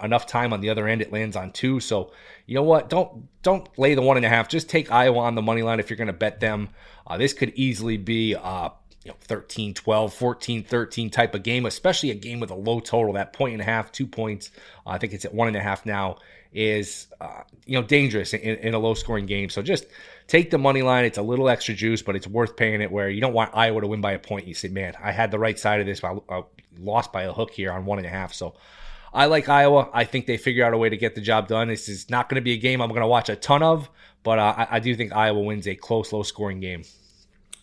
enough 0.03 0.27
time 0.27 0.53
on 0.53 0.61
the 0.61 0.71
other 0.71 0.89
end, 0.89 1.03
it 1.03 1.13
lands 1.13 1.37
on 1.37 1.53
two. 1.53 1.81
So 1.81 2.13
you 2.47 2.55
know 2.55 2.63
what? 2.63 2.89
Don't 2.89 3.29
don't 3.43 3.69
lay 3.79 3.95
the 3.95 4.03
one 4.03 4.17
and 4.17 4.27
a 4.27 4.29
half. 4.29 4.49
Just 4.49 4.69
take 4.69 4.91
Iowa 4.91 5.19
on 5.21 5.35
the 5.35 5.43
money 5.43 5.63
line 5.63 5.81
if 5.81 5.91
you're 5.91 5.97
going 5.97 6.09
to 6.09 6.13
bet 6.13 6.41
them. 6.41 6.71
Uh, 7.07 7.17
this 7.17 7.33
could 7.33 7.53
easily 7.55 7.97
be 7.97 8.35
uh, 8.35 8.71
you 9.05 9.11
know 9.11 9.17
13 9.23 9.75
12 9.75 10.13
14 10.13 10.65
13 10.65 11.09
type 11.09 11.35
of 11.35 11.43
game 11.43 11.65
especially 11.65 12.11
a 12.11 12.15
game 12.15 12.41
with 12.41 12.51
a 12.51 12.55
low 12.55 12.81
total 12.81 13.15
that 13.15 13.33
point 13.33 13.53
and 13.53 13.63
a 13.63 13.65
half 13.65 13.91
two 13.93 14.07
points 14.07 14.51
uh, 14.87 14.91
i 14.91 14.99
think 14.99 15.13
it's 15.13 15.25
at 15.25 15.33
one 15.33 15.49
and 15.49 15.57
a 15.57 15.61
half 15.61 15.87
now 15.87 16.19
is 16.53 17.07
uh, 17.21 17.43
you 17.67 17.79
know 17.79 17.87
dangerous 17.87 18.33
in, 18.35 18.57
in, 18.57 18.75
a 18.75 18.79
low 18.79 18.95
scoring 18.95 19.27
game 19.27 19.51
so 19.51 19.61
just 19.63 19.87
take 20.27 20.51
the 20.51 20.59
money 20.59 20.83
line 20.83 21.05
it's 21.05 21.19
a 21.19 21.23
little 21.23 21.49
extra 21.49 21.75
juice 21.75 22.01
but 22.03 22.17
it's 22.17 22.27
worth 22.27 22.57
paying 22.57 22.81
it 22.81 22.91
where 22.91 23.11
you 23.11 23.21
don't 23.21 23.35
want 23.35 23.51
iowa 23.55 23.81
to 23.81 23.87
win 23.87 24.01
by 24.01 24.13
a 24.13 24.19
point 24.19 24.47
you 24.47 24.55
say 24.55 24.69
man 24.69 24.95
i 25.03 25.13
had 25.13 25.31
the 25.31 25.39
right 25.39 25.59
side 25.59 25.81
of 25.81 25.87
this 25.87 26.01
but 26.01 26.23
i, 26.31 26.43
lost 26.79 27.13
by 27.13 27.25
a 27.25 27.33
hook 27.33 27.51
here 27.51 27.73
on 27.73 27.85
one 27.85 27.99
and 27.99 28.07
a 28.07 28.11
half 28.11 28.33
so 28.33 28.55
I 29.13 29.27
like 29.27 29.49
Iowa. 29.49 29.89
I 29.93 30.05
think 30.05 30.27
they 30.27 30.37
figure 30.37 30.65
out 30.65 30.75
a 30.75 30.79
way 30.79 30.91
to 30.91 30.97
get 30.97 31.15
the 31.15 31.21
job 31.21 31.49
done. 31.49 31.69
This 31.69 31.89
is 31.89 32.11
not 32.11 32.29
going 32.29 32.37
to 32.37 32.43
be 32.43 32.53
a 32.53 32.59
game 32.59 32.81
I'm 32.81 32.91
going 32.91 33.01
to 33.01 33.07
watch 33.07 33.29
a 33.29 33.37
ton 33.37 33.63
of, 33.63 33.89
but 34.23 34.39
uh, 34.39 34.55
I, 34.57 34.69
I 34.73 34.81
do 34.81 34.95
think 34.95 35.13
Iowa 35.13 35.41
wins 35.41 35.67
a 35.67 35.75
close, 35.75 36.13
low 36.13 36.23
scoring 36.23 36.61
game. 36.61 36.83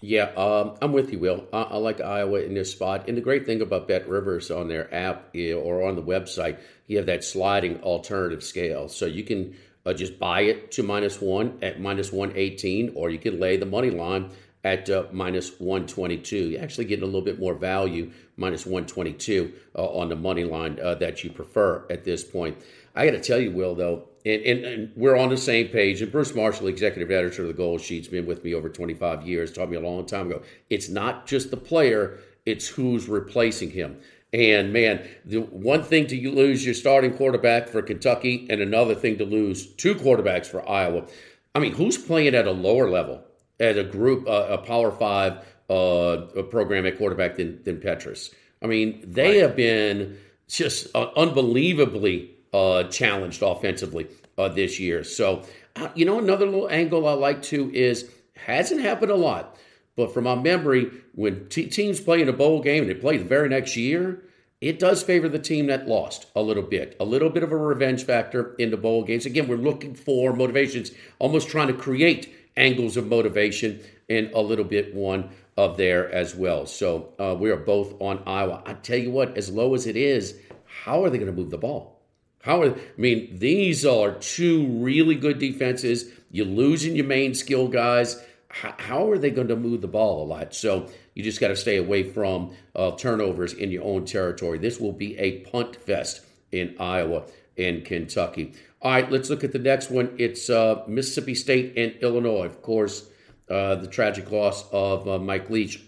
Yeah, 0.01 0.25
um, 0.35 0.75
I'm 0.81 0.93
with 0.93 1.11
you, 1.11 1.19
Will. 1.19 1.45
I, 1.51 1.61
I, 1.63 1.77
like 1.77 1.99
Iowa 1.99 2.41
in 2.41 2.53
this 2.53 2.71
spot. 2.71 3.07
And 3.07 3.17
the 3.17 3.21
great 3.21 3.45
thing 3.45 3.61
about 3.61 3.87
Bet 3.87 4.07
Rivers 4.07 4.51
on 4.51 4.67
their 4.67 4.93
app 4.93 5.35
or 5.35 5.87
on 5.87 5.95
the 5.95 6.03
website, 6.03 6.59
you 6.87 6.97
have 6.97 7.05
that 7.07 7.23
sliding 7.23 7.81
alternative 7.81 8.43
scale. 8.43 8.87
So 8.87 9.05
you 9.05 9.23
can 9.23 9.55
uh, 9.85 9.93
just 9.93 10.19
buy 10.19 10.41
it 10.41 10.71
to 10.73 10.83
minus 10.83 11.21
one 11.21 11.57
at 11.61 11.79
minus 11.79 12.11
118, 12.11 12.93
or 12.95 13.09
you 13.09 13.19
can 13.19 13.39
lay 13.39 13.57
the 13.57 13.65
money 13.65 13.89
line 13.89 14.31
at 14.63 14.89
uh, 14.89 15.05
minus 15.11 15.59
122. 15.59 16.49
You're 16.49 16.61
actually 16.61 16.85
getting 16.85 17.03
a 17.03 17.05
little 17.05 17.21
bit 17.21 17.39
more 17.39 17.53
value, 17.53 18.11
minus 18.35 18.65
122 18.65 19.53
uh, 19.75 19.85
on 19.85 20.09
the 20.09 20.15
money 20.15 20.43
line 20.43 20.79
uh, 20.81 20.95
that 20.95 21.23
you 21.23 21.29
prefer 21.29 21.85
at 21.89 22.03
this 22.03 22.23
point. 22.23 22.57
I 22.95 23.05
got 23.05 23.11
to 23.11 23.21
tell 23.21 23.39
you, 23.39 23.51
Will, 23.51 23.75
though, 23.75 24.09
and, 24.25 24.41
and, 24.41 24.65
and, 24.65 24.91
we're 24.95 25.17
on 25.17 25.29
the 25.29 25.37
same 25.37 25.67
page. 25.67 26.01
And 26.01 26.11
Bruce 26.11 26.33
Marshall, 26.33 26.67
executive 26.67 27.11
editor 27.11 27.43
of 27.43 27.49
the 27.49 27.53
Gold 27.53 27.81
Sheet's 27.81 28.07
been 28.07 28.25
with 28.25 28.43
me 28.43 28.55
over 28.55 28.69
25 28.69 29.27
years, 29.27 29.53
taught 29.53 29.69
me 29.69 29.77
a 29.77 29.81
long 29.81 30.05
time 30.05 30.27
ago. 30.27 30.41
It's 30.71 30.89
not 30.89 31.27
just 31.27 31.51
the 31.51 31.57
player, 31.57 32.19
it's 32.45 32.67
who's 32.67 33.07
replacing 33.07 33.69
him. 33.69 33.99
And 34.33 34.73
man, 34.73 35.07
the 35.23 35.41
one 35.41 35.83
thing 35.83 36.07
to 36.07 36.31
lose 36.31 36.65
your 36.65 36.73
starting 36.73 37.13
quarterback 37.13 37.69
for 37.69 37.81
Kentucky, 37.81 38.47
and 38.49 38.61
another 38.61 38.95
thing 38.95 39.17
to 39.19 39.25
lose 39.25 39.65
two 39.65 39.95
quarterbacks 39.95 40.47
for 40.47 40.67
Iowa. 40.67 41.05
I 41.53 41.59
mean, 41.59 41.73
who's 41.73 41.97
playing 41.97 42.35
at 42.35 42.47
a 42.47 42.51
lower 42.51 42.89
level, 42.89 43.23
at 43.59 43.77
a 43.77 43.83
group, 43.83 44.27
uh, 44.27 44.47
a 44.49 44.57
Power 44.57 44.91
Five 44.91 45.45
uh, 45.69 46.27
a 46.35 46.43
program 46.43 46.85
at 46.85 46.97
quarterback 46.97 47.35
than, 47.35 47.63
than 47.63 47.77
Petras? 47.77 48.33
I 48.61 48.67
mean, 48.67 49.03
they 49.05 49.39
right. 49.39 49.41
have 49.41 49.55
been 49.55 50.17
just 50.47 50.93
uh, 50.95 51.09
unbelievably 51.15 52.31
uh, 52.53 52.83
challenged 52.85 53.41
offensively 53.41 54.07
uh, 54.37 54.49
this 54.49 54.79
year. 54.79 55.03
So, 55.03 55.43
uh, 55.75 55.89
you 55.95 56.05
know, 56.05 56.19
another 56.19 56.45
little 56.45 56.69
angle 56.69 57.07
I 57.07 57.13
like 57.13 57.41
to 57.43 57.73
is 57.73 58.09
hasn't 58.35 58.81
happened 58.81 59.11
a 59.11 59.15
lot, 59.15 59.57
but 59.95 60.13
from 60.13 60.25
my 60.25 60.35
memory, 60.35 60.91
when 61.13 61.47
t- 61.47 61.67
teams 61.67 61.99
play 61.99 62.21
in 62.21 62.29
a 62.29 62.33
bowl 62.33 62.61
game 62.61 62.83
and 62.83 62.89
they 62.89 62.95
play 62.95 63.17
the 63.17 63.23
very 63.23 63.49
next 63.49 63.75
year, 63.75 64.23
it 64.61 64.79
does 64.79 65.03
favor 65.03 65.29
the 65.29 65.39
team 65.39 65.67
that 65.67 65.87
lost 65.87 66.27
a 66.35 66.41
little 66.41 66.63
bit, 66.63 66.95
a 66.99 67.05
little 67.05 67.29
bit 67.29 67.43
of 67.43 67.51
a 67.51 67.57
revenge 67.57 68.03
factor 68.03 68.55
in 68.57 68.71
the 68.71 68.77
bowl 68.77 69.03
games. 69.03 69.25
Again, 69.25 69.47
we're 69.47 69.57
looking 69.57 69.93
for 69.93 70.33
motivations, 70.33 70.91
almost 71.19 71.49
trying 71.49 71.67
to 71.67 71.73
create 71.73 72.33
angles 72.57 72.97
of 72.97 73.07
motivation 73.07 73.81
and 74.09 74.31
a 74.33 74.39
little 74.39 74.65
bit 74.65 74.95
one 74.95 75.29
of 75.57 75.77
there 75.77 76.11
as 76.11 76.35
well. 76.35 76.65
So 76.65 77.13
uh, 77.19 77.35
we 77.37 77.49
are 77.49 77.57
both 77.57 77.99
on 78.01 78.23
Iowa. 78.25 78.63
I 78.65 78.73
tell 78.73 78.97
you 78.97 79.11
what, 79.11 79.37
as 79.37 79.49
low 79.49 79.75
as 79.75 79.87
it 79.87 79.95
is, 79.95 80.37
how 80.65 81.03
are 81.03 81.09
they 81.09 81.17
going 81.17 81.33
to 81.33 81.41
move 81.41 81.51
the 81.51 81.57
ball? 81.57 82.01
How 82.41 82.61
are 82.61 82.71
I 82.71 82.77
mean, 82.97 83.39
these 83.39 83.85
are 83.85 84.11
two 84.11 84.67
really 84.67 85.15
good 85.15 85.39
defenses. 85.39 86.11
You're 86.31 86.45
losing 86.45 86.95
your 86.95 87.05
main 87.05 87.33
skill 87.33 87.67
guys. 87.67 88.21
How, 88.55 89.11
are 89.11 89.17
they 89.17 89.31
going 89.31 89.49
to 89.49 89.57
move 89.57 89.81
the 89.81 89.87
ball 89.89 90.23
a 90.23 90.25
lot? 90.25 90.55
So 90.55 90.87
you 91.13 91.23
just 91.23 91.41
got 91.41 91.49
to 91.49 91.57
stay 91.57 91.75
away 91.75 92.03
from 92.03 92.55
uh, 92.73 92.91
turnovers 92.91 93.51
in 93.51 93.69
your 93.69 93.83
own 93.83 94.05
territory. 94.05 94.59
This 94.59 94.79
will 94.79 94.93
be 94.93 95.17
a 95.17 95.39
punt 95.39 95.75
fest 95.75 96.21
in 96.53 96.73
Iowa 96.79 97.25
and 97.57 97.83
Kentucky. 97.83 98.53
All 98.81 98.91
right, 98.91 99.11
let's 99.11 99.29
look 99.29 99.43
at 99.43 99.51
the 99.51 99.59
next 99.59 99.91
one. 99.91 100.15
It's 100.17 100.49
uh, 100.49 100.83
Mississippi 100.87 101.35
State 101.35 101.73
and 101.77 102.01
Illinois. 102.01 102.45
Of 102.45 102.61
course, 102.61 103.09
uh, 103.49 103.75
the 103.75 103.87
tragic 103.87 104.31
loss 104.31 104.69
of 104.71 105.05
uh, 105.05 105.19
Mike 105.19 105.49
Leach, 105.49 105.81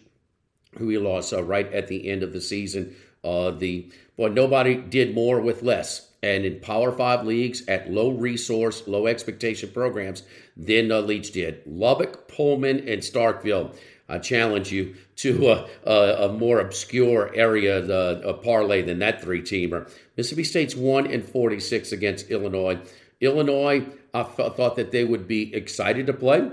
who 0.77 0.89
he 0.89 0.97
lost 0.97 1.31
uh, 1.31 1.41
right 1.41 1.71
at 1.71 1.87
the 1.87 2.09
end 2.09 2.21
of 2.21 2.33
the 2.33 2.41
season. 2.41 2.97
Uh, 3.23 3.51
the 3.51 3.89
boy, 4.17 4.27
nobody 4.27 4.75
did 4.75 5.15
more 5.15 5.39
with 5.39 5.63
less. 5.63 6.06
And 6.23 6.45
in 6.45 6.59
Power 6.59 6.91
Five 6.91 7.25
leagues 7.25 7.67
at 7.67 7.91
low 7.91 8.09
resource, 8.09 8.87
low 8.87 9.07
expectation 9.07 9.69
programs 9.69 10.23
than 10.55 10.91
uh, 10.91 11.01
Leach 11.01 11.31
did. 11.31 11.61
Lubbock, 11.65 12.27
Pullman, 12.27 12.79
and 12.79 13.01
Starkville. 13.01 13.75
I 14.09 14.19
challenge 14.19 14.71
you 14.71 14.95
to 15.17 15.49
a, 15.49 15.69
a, 15.85 16.25
a 16.25 16.33
more 16.33 16.59
obscure 16.59 17.29
area, 17.35 17.85
a 17.85 18.33
parlay 18.33 18.81
than 18.81 18.99
that 18.99 19.21
three 19.21 19.41
teamer. 19.41 19.91
Mississippi 20.15 20.43
State's 20.43 20.75
one 20.75 21.05
and 21.07 21.23
forty 21.23 21.59
six 21.59 21.91
against 21.91 22.29
Illinois. 22.31 22.79
Illinois, 23.19 23.85
I 24.13 24.23
thought 24.23 24.75
that 24.77 24.91
they 24.91 25.03
would 25.03 25.27
be 25.27 25.53
excited 25.53 26.07
to 26.07 26.13
play. 26.13 26.49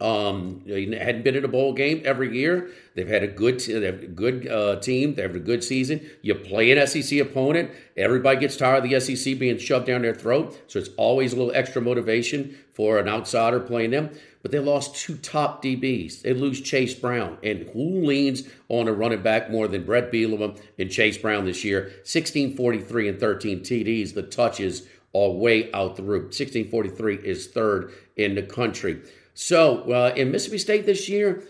Um, 0.00 0.62
they 0.64 0.84
hadn't 0.96 1.24
been 1.24 1.34
in 1.34 1.44
a 1.44 1.48
bowl 1.48 1.72
game 1.72 2.02
every 2.04 2.36
year. 2.36 2.70
They've 2.94 3.08
had 3.08 3.22
a 3.22 3.28
good, 3.28 3.60
they 3.60 3.84
have 3.84 4.02
a 4.02 4.06
good 4.06 4.46
uh, 4.46 4.76
team. 4.76 5.14
They 5.14 5.22
have 5.22 5.34
a 5.34 5.40
good 5.40 5.64
season. 5.64 6.08
You 6.22 6.34
play 6.34 6.70
an 6.70 6.86
SEC 6.86 7.18
opponent. 7.18 7.70
Everybody 7.96 8.40
gets 8.40 8.56
tired 8.56 8.84
of 8.84 8.90
the 8.90 9.00
SEC 9.00 9.38
being 9.38 9.58
shoved 9.58 9.86
down 9.86 10.02
their 10.02 10.14
throat. 10.14 10.60
So 10.68 10.78
it's 10.78 10.90
always 10.96 11.32
a 11.32 11.36
little 11.36 11.52
extra 11.54 11.82
motivation 11.82 12.56
for 12.72 12.98
an 12.98 13.08
outsider 13.08 13.60
playing 13.60 13.90
them. 13.90 14.10
But 14.42 14.52
they 14.52 14.60
lost 14.60 14.94
two 14.94 15.16
top 15.16 15.62
DBs. 15.64 16.22
They 16.22 16.32
lose 16.32 16.60
Chase 16.60 16.94
Brown. 16.94 17.38
And 17.42 17.68
who 17.70 18.04
leans 18.04 18.44
on 18.68 18.86
a 18.86 18.92
running 18.92 19.22
back 19.22 19.50
more 19.50 19.66
than 19.66 19.84
Bret 19.84 20.12
Bielema 20.12 20.60
and 20.78 20.90
Chase 20.90 21.18
Brown 21.18 21.44
this 21.44 21.64
year? 21.64 21.86
1643 22.04 23.08
and 23.08 23.20
13 23.20 23.60
TDs. 23.60 24.14
The 24.14 24.22
touches 24.22 24.86
are 25.14 25.30
way 25.30 25.72
out 25.72 25.96
the 25.96 26.02
roof. 26.02 26.24
1643 26.24 27.16
is 27.16 27.48
third 27.48 27.92
in 28.16 28.34
the 28.34 28.42
country. 28.42 29.00
So 29.40 29.92
uh, 29.92 30.14
in 30.16 30.32
Mississippi 30.32 30.58
State 30.58 30.84
this 30.84 31.08
year, 31.08 31.44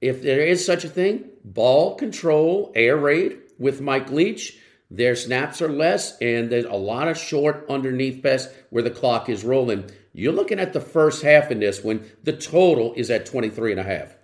if 0.00 0.22
there 0.22 0.40
is 0.40 0.64
such 0.64 0.84
a 0.84 0.88
thing, 0.88 1.26
ball 1.44 1.94
control, 1.94 2.72
air 2.74 2.96
raid 2.96 3.36
with 3.58 3.82
Mike 3.82 4.10
Leach, 4.10 4.58
their 4.90 5.14
snaps 5.14 5.60
are 5.60 5.68
less, 5.68 6.16
and 6.22 6.48
there's 6.48 6.64
a 6.64 6.72
lot 6.72 7.08
of 7.08 7.18
short 7.18 7.66
underneath 7.68 8.22
pass 8.22 8.48
where 8.70 8.82
the 8.82 8.90
clock 8.90 9.28
is 9.28 9.44
rolling. 9.44 9.84
You're 10.14 10.32
looking 10.32 10.58
at 10.58 10.72
the 10.72 10.80
first 10.80 11.22
half 11.22 11.50
in 11.50 11.60
this 11.60 11.84
one. 11.84 12.10
The 12.22 12.32
total 12.32 12.94
is 12.94 13.10
at 13.10 13.26
23 13.26 13.72
and 13.72 13.80
a 13.80 13.84
half. 13.84 14.16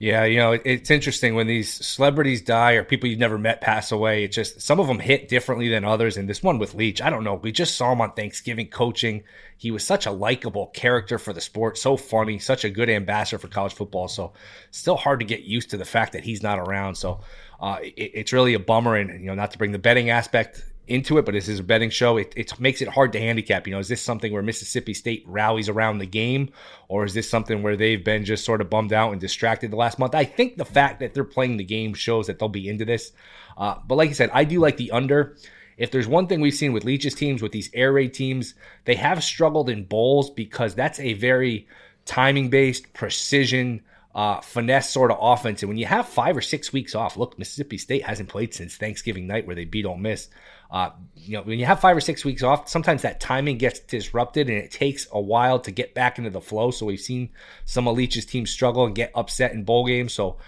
Yeah, 0.00 0.24
you 0.24 0.38
know, 0.38 0.52
it's 0.52 0.90
interesting 0.90 1.34
when 1.34 1.46
these 1.46 1.70
celebrities 1.86 2.40
die 2.40 2.72
or 2.72 2.84
people 2.84 3.10
you've 3.10 3.18
never 3.18 3.36
met 3.36 3.60
pass 3.60 3.92
away. 3.92 4.24
It 4.24 4.32
just 4.32 4.62
some 4.62 4.80
of 4.80 4.86
them 4.86 4.98
hit 4.98 5.28
differently 5.28 5.68
than 5.68 5.84
others. 5.84 6.16
And 6.16 6.26
this 6.26 6.42
one 6.42 6.58
with 6.58 6.72
Leach, 6.72 7.02
I 7.02 7.10
don't 7.10 7.22
know. 7.22 7.34
We 7.34 7.52
just 7.52 7.76
saw 7.76 7.92
him 7.92 8.00
on 8.00 8.14
Thanksgiving 8.14 8.68
coaching. 8.68 9.24
He 9.58 9.70
was 9.70 9.84
such 9.84 10.06
a 10.06 10.10
likable 10.10 10.68
character 10.68 11.18
for 11.18 11.34
the 11.34 11.40
sport, 11.42 11.76
so 11.76 11.98
funny, 11.98 12.38
such 12.38 12.64
a 12.64 12.70
good 12.70 12.88
ambassador 12.88 13.38
for 13.38 13.48
college 13.48 13.74
football. 13.74 14.08
So 14.08 14.32
still 14.70 14.96
hard 14.96 15.20
to 15.20 15.26
get 15.26 15.42
used 15.42 15.68
to 15.70 15.76
the 15.76 15.84
fact 15.84 16.14
that 16.14 16.24
he's 16.24 16.42
not 16.42 16.58
around. 16.58 16.94
So 16.94 17.20
uh, 17.60 17.80
it, 17.82 17.92
it's 18.14 18.32
really 18.32 18.54
a 18.54 18.58
bummer. 18.58 18.96
And 18.96 19.20
you 19.20 19.26
know, 19.26 19.34
not 19.34 19.50
to 19.50 19.58
bring 19.58 19.72
the 19.72 19.78
betting 19.78 20.08
aspect 20.08 20.64
into 20.90 21.18
it, 21.18 21.24
but 21.24 21.32
this 21.32 21.48
is 21.48 21.60
a 21.60 21.62
betting 21.62 21.90
show. 21.90 22.16
It, 22.16 22.32
it 22.36 22.58
makes 22.58 22.82
it 22.82 22.88
hard 22.88 23.12
to 23.12 23.20
handicap. 23.20 23.66
You 23.66 23.72
know, 23.72 23.78
is 23.78 23.88
this 23.88 24.02
something 24.02 24.32
where 24.32 24.42
Mississippi 24.42 24.92
State 24.92 25.24
rallies 25.26 25.68
around 25.68 25.98
the 25.98 26.06
game, 26.06 26.50
or 26.88 27.04
is 27.04 27.14
this 27.14 27.30
something 27.30 27.62
where 27.62 27.76
they've 27.76 28.04
been 28.04 28.24
just 28.24 28.44
sort 28.44 28.60
of 28.60 28.68
bummed 28.68 28.92
out 28.92 29.12
and 29.12 29.20
distracted 29.20 29.70
the 29.70 29.76
last 29.76 29.98
month? 29.98 30.14
I 30.14 30.24
think 30.24 30.56
the 30.56 30.64
fact 30.64 31.00
that 31.00 31.14
they're 31.14 31.24
playing 31.24 31.56
the 31.56 31.64
game 31.64 31.94
shows 31.94 32.26
that 32.26 32.38
they'll 32.38 32.48
be 32.48 32.68
into 32.68 32.84
this. 32.84 33.12
Uh, 33.56 33.76
but 33.86 33.94
like 33.94 34.10
I 34.10 34.14
said, 34.14 34.30
I 34.32 34.44
do 34.44 34.58
like 34.58 34.76
the 34.76 34.90
under. 34.90 35.36
If 35.76 35.90
there's 35.90 36.08
one 36.08 36.26
thing 36.26 36.40
we've 36.40 36.52
seen 36.52 36.72
with 36.72 36.84
Leach's 36.84 37.14
teams, 37.14 37.40
with 37.40 37.52
these 37.52 37.70
air 37.72 37.92
raid 37.92 38.12
teams, 38.12 38.54
they 38.84 38.96
have 38.96 39.24
struggled 39.24 39.70
in 39.70 39.84
bowls 39.84 40.28
because 40.28 40.74
that's 40.74 41.00
a 41.00 41.14
very 41.14 41.66
timing 42.04 42.50
based, 42.50 42.92
precision, 42.92 43.82
uh, 44.14 44.40
finesse 44.40 44.90
sort 44.90 45.10
of 45.10 45.18
offense. 45.20 45.62
And 45.62 45.68
when 45.68 45.78
you 45.78 45.86
have 45.86 46.08
five 46.08 46.36
or 46.36 46.40
six 46.40 46.72
weeks 46.72 46.94
off, 46.94 47.16
look, 47.16 47.38
Mississippi 47.38 47.78
State 47.78 48.02
hasn't 48.04 48.28
played 48.28 48.52
since 48.54 48.76
Thanksgiving 48.76 49.26
night 49.26 49.46
where 49.46 49.56
they 49.56 49.64
beat 49.64 49.86
Ole 49.86 49.96
Miss. 49.96 50.28
Uh, 50.70 50.90
you 51.16 51.36
know, 51.36 51.42
when 51.42 51.58
you 51.58 51.66
have 51.66 51.80
five 51.80 51.96
or 51.96 52.00
six 52.00 52.24
weeks 52.24 52.42
off, 52.42 52.68
sometimes 52.68 53.02
that 53.02 53.20
timing 53.20 53.58
gets 53.58 53.80
disrupted 53.80 54.48
and 54.48 54.58
it 54.58 54.70
takes 54.70 55.06
a 55.12 55.20
while 55.20 55.58
to 55.58 55.70
get 55.70 55.94
back 55.94 56.18
into 56.18 56.30
the 56.30 56.40
flow. 56.40 56.70
So 56.70 56.86
we've 56.86 57.00
seen 57.00 57.30
some 57.64 57.88
of 57.88 57.96
Leach's 57.96 58.24
teams 58.24 58.50
struggle 58.50 58.84
and 58.84 58.94
get 58.94 59.10
upset 59.14 59.52
in 59.52 59.64
bowl 59.64 59.86
games. 59.86 60.12
So 60.12 60.38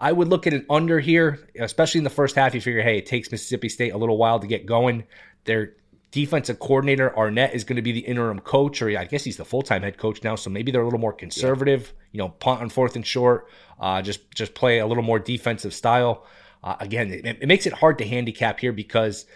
I 0.00 0.12
would 0.12 0.28
look 0.28 0.46
at 0.46 0.54
an 0.54 0.66
under 0.70 1.00
here, 1.00 1.48
especially 1.58 1.98
in 1.98 2.04
the 2.04 2.10
first 2.10 2.36
half. 2.36 2.54
You 2.54 2.60
figure, 2.60 2.82
hey, 2.82 2.98
it 2.98 3.06
takes 3.06 3.30
Mississippi 3.30 3.68
State 3.68 3.92
a 3.92 3.98
little 3.98 4.16
while 4.16 4.40
to 4.40 4.46
get 4.46 4.66
going. 4.66 5.04
Their 5.44 5.74
defensive 6.10 6.58
coordinator 6.58 7.16
Arnett 7.16 7.54
is 7.54 7.64
going 7.64 7.76
to 7.76 7.82
be 7.82 7.92
the 7.92 8.00
interim 8.00 8.40
coach, 8.40 8.80
or 8.82 8.96
I 8.98 9.04
guess 9.04 9.24
he's 9.24 9.36
the 9.36 9.44
full 9.44 9.62
time 9.62 9.82
head 9.82 9.98
coach 9.98 10.22
now. 10.22 10.34
So 10.36 10.50
maybe 10.50 10.72
they're 10.72 10.82
a 10.82 10.84
little 10.84 11.00
more 11.00 11.12
conservative. 11.12 11.92
Yeah. 11.94 12.04
You 12.12 12.18
know, 12.18 12.28
punt 12.30 12.62
on 12.62 12.70
fourth 12.70 12.96
and 12.96 13.06
short, 13.06 13.48
uh, 13.80 14.02
just 14.02 14.30
just 14.30 14.54
play 14.54 14.78
a 14.78 14.86
little 14.86 15.02
more 15.02 15.18
defensive 15.18 15.74
style. 15.74 16.26
Uh, 16.64 16.76
again, 16.80 17.10
it, 17.10 17.24
it 17.24 17.46
makes 17.46 17.66
it 17.66 17.72
hard 17.72 17.98
to 17.98 18.06
handicap 18.06 18.58
here 18.60 18.72
because 18.72 19.26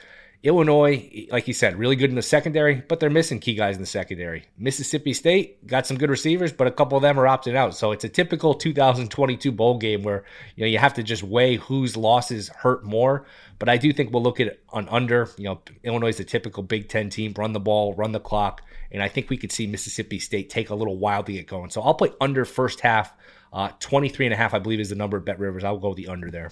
Illinois, 0.44 1.28
like 1.30 1.46
you 1.46 1.54
said, 1.54 1.78
really 1.78 1.94
good 1.94 2.11
in 2.11 2.16
the 2.16 2.22
secondary, 2.22 2.82
but 2.88 2.99
they're 2.99 3.11
missing 3.11 3.38
key 3.38 3.54
guys 3.54 3.76
in 3.76 3.80
the 3.80 3.87
secondary. 3.87 4.44
Mississippi 4.58 5.12
State 5.12 5.64
got 5.68 5.87
some 5.87 5.96
good 5.96 6.11
receivers, 6.11 6.52
but 6.52 6.66
a 6.66 6.72
couple 6.72 6.96
of 6.96 7.02
them 7.02 7.18
are 7.20 7.28
opted 7.28 7.54
out. 7.54 7.76
So 7.76 7.92
it's 7.92 8.02
a 8.02 8.08
typical 8.08 8.52
2022 8.52 9.52
bowl 9.52 9.78
game 9.78 10.02
where 10.02 10.25
you 10.56 10.64
know 10.64 10.68
you 10.68 10.78
have 10.78 10.94
to 10.94 11.02
just 11.04 11.22
weigh 11.22 11.56
whose 11.56 11.96
losses 11.96 12.49
hurt 12.49 12.84
more. 12.84 13.25
But 13.61 13.68
I 13.68 13.76
do 13.76 13.92
think 13.92 14.12
we'll 14.12 14.25
look 14.25 14.40
at 14.40 14.58
an 14.72 14.88
under. 14.88 15.28
You 15.38 15.44
know, 15.44 15.61
Illinois 15.84 16.08
is 16.08 16.18
a 16.18 16.25
typical 16.25 16.64
Big 16.64 16.88
Ten 16.88 17.08
team, 17.08 17.34
run 17.37 17.52
the 17.52 17.61
ball, 17.61 17.94
run 17.94 18.11
the 18.11 18.18
clock, 18.18 18.62
and 18.90 19.00
I 19.00 19.06
think 19.06 19.30
we 19.30 19.37
could 19.37 19.52
see 19.52 19.68
Mississippi 19.68 20.18
State 20.18 20.50
take 20.50 20.70
a 20.70 20.75
little 20.75 20.99
while 20.99 21.22
to 21.22 21.32
get 21.32 21.46
going. 21.46 21.70
So 21.70 21.82
I'll 21.82 21.94
play 21.94 22.11
under 22.20 22.44
first 22.44 22.80
half. 22.80 23.12
Uh, 23.52 23.68
23 23.80 24.26
and 24.26 24.32
a 24.32 24.37
half, 24.37 24.54
I 24.54 24.58
believe, 24.58 24.80
is 24.80 24.88
the 24.88 24.94
number 24.96 25.18
at 25.18 25.26
Bet 25.26 25.38
Rivers. 25.38 25.62
I'll 25.62 25.76
go 25.76 25.92
the 25.92 26.08
under 26.08 26.30
there. 26.30 26.50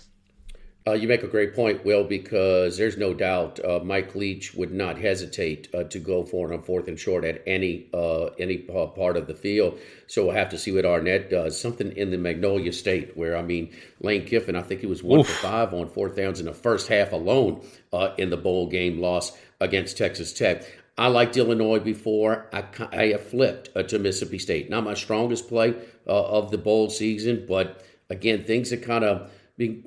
Uh, 0.86 0.92
you 0.92 1.06
make 1.06 1.22
a 1.22 1.28
great 1.28 1.54
point, 1.54 1.84
Will, 1.84 2.04
because 2.04 2.78
there's 2.78 2.96
no 2.96 3.12
doubt 3.12 3.62
uh, 3.62 3.80
Mike 3.84 4.14
Leach 4.14 4.54
would 4.54 4.72
not 4.72 4.96
hesitate 4.96 5.68
uh, 5.74 5.84
to 5.84 5.98
go 5.98 6.24
for 6.24 6.50
it 6.50 6.54
on 6.54 6.62
fourth 6.62 6.88
and 6.88 6.98
short 6.98 7.22
at 7.22 7.42
any 7.46 7.86
uh, 7.92 8.26
any 8.38 8.56
part 8.56 9.18
of 9.18 9.26
the 9.26 9.34
field. 9.34 9.78
So 10.06 10.24
we'll 10.24 10.34
have 10.34 10.48
to 10.48 10.58
see 10.58 10.72
what 10.72 10.86
Arnett 10.86 11.28
does. 11.28 11.60
Something 11.60 11.92
in 11.98 12.10
the 12.10 12.16
Magnolia 12.16 12.72
State, 12.72 13.14
where 13.14 13.36
I 13.36 13.42
mean 13.42 13.74
Lane 14.00 14.24
Kiffin, 14.24 14.56
I 14.56 14.62
think 14.62 14.80
he 14.80 14.86
was 14.86 15.02
one 15.02 15.20
Oof. 15.20 15.26
for 15.26 15.34
five 15.34 15.74
on 15.74 15.90
fourth 15.90 16.16
downs 16.16 16.40
in 16.40 16.46
the 16.46 16.54
first 16.54 16.88
half 16.88 17.12
alone 17.12 17.62
uh, 17.92 18.14
in 18.16 18.30
the 18.30 18.38
bowl 18.38 18.66
game 18.66 19.00
loss 19.00 19.36
against 19.60 19.98
Texas 19.98 20.32
Tech. 20.32 20.64
I 20.96 21.08
liked 21.08 21.36
Illinois 21.36 21.78
before. 21.78 22.48
I, 22.54 22.64
I 22.90 23.06
have 23.08 23.26
flipped 23.26 23.68
uh, 23.76 23.82
to 23.82 23.98
Mississippi 23.98 24.38
State. 24.38 24.70
Not 24.70 24.84
my 24.84 24.94
strongest 24.94 25.46
play 25.46 25.74
of 26.06 26.50
the 26.50 26.58
bowl 26.58 26.88
season, 26.88 27.44
but 27.46 27.84
again, 28.08 28.44
things 28.44 28.70
that 28.70 28.82
kind 28.82 29.04
of 29.04 29.30
being 29.58 29.84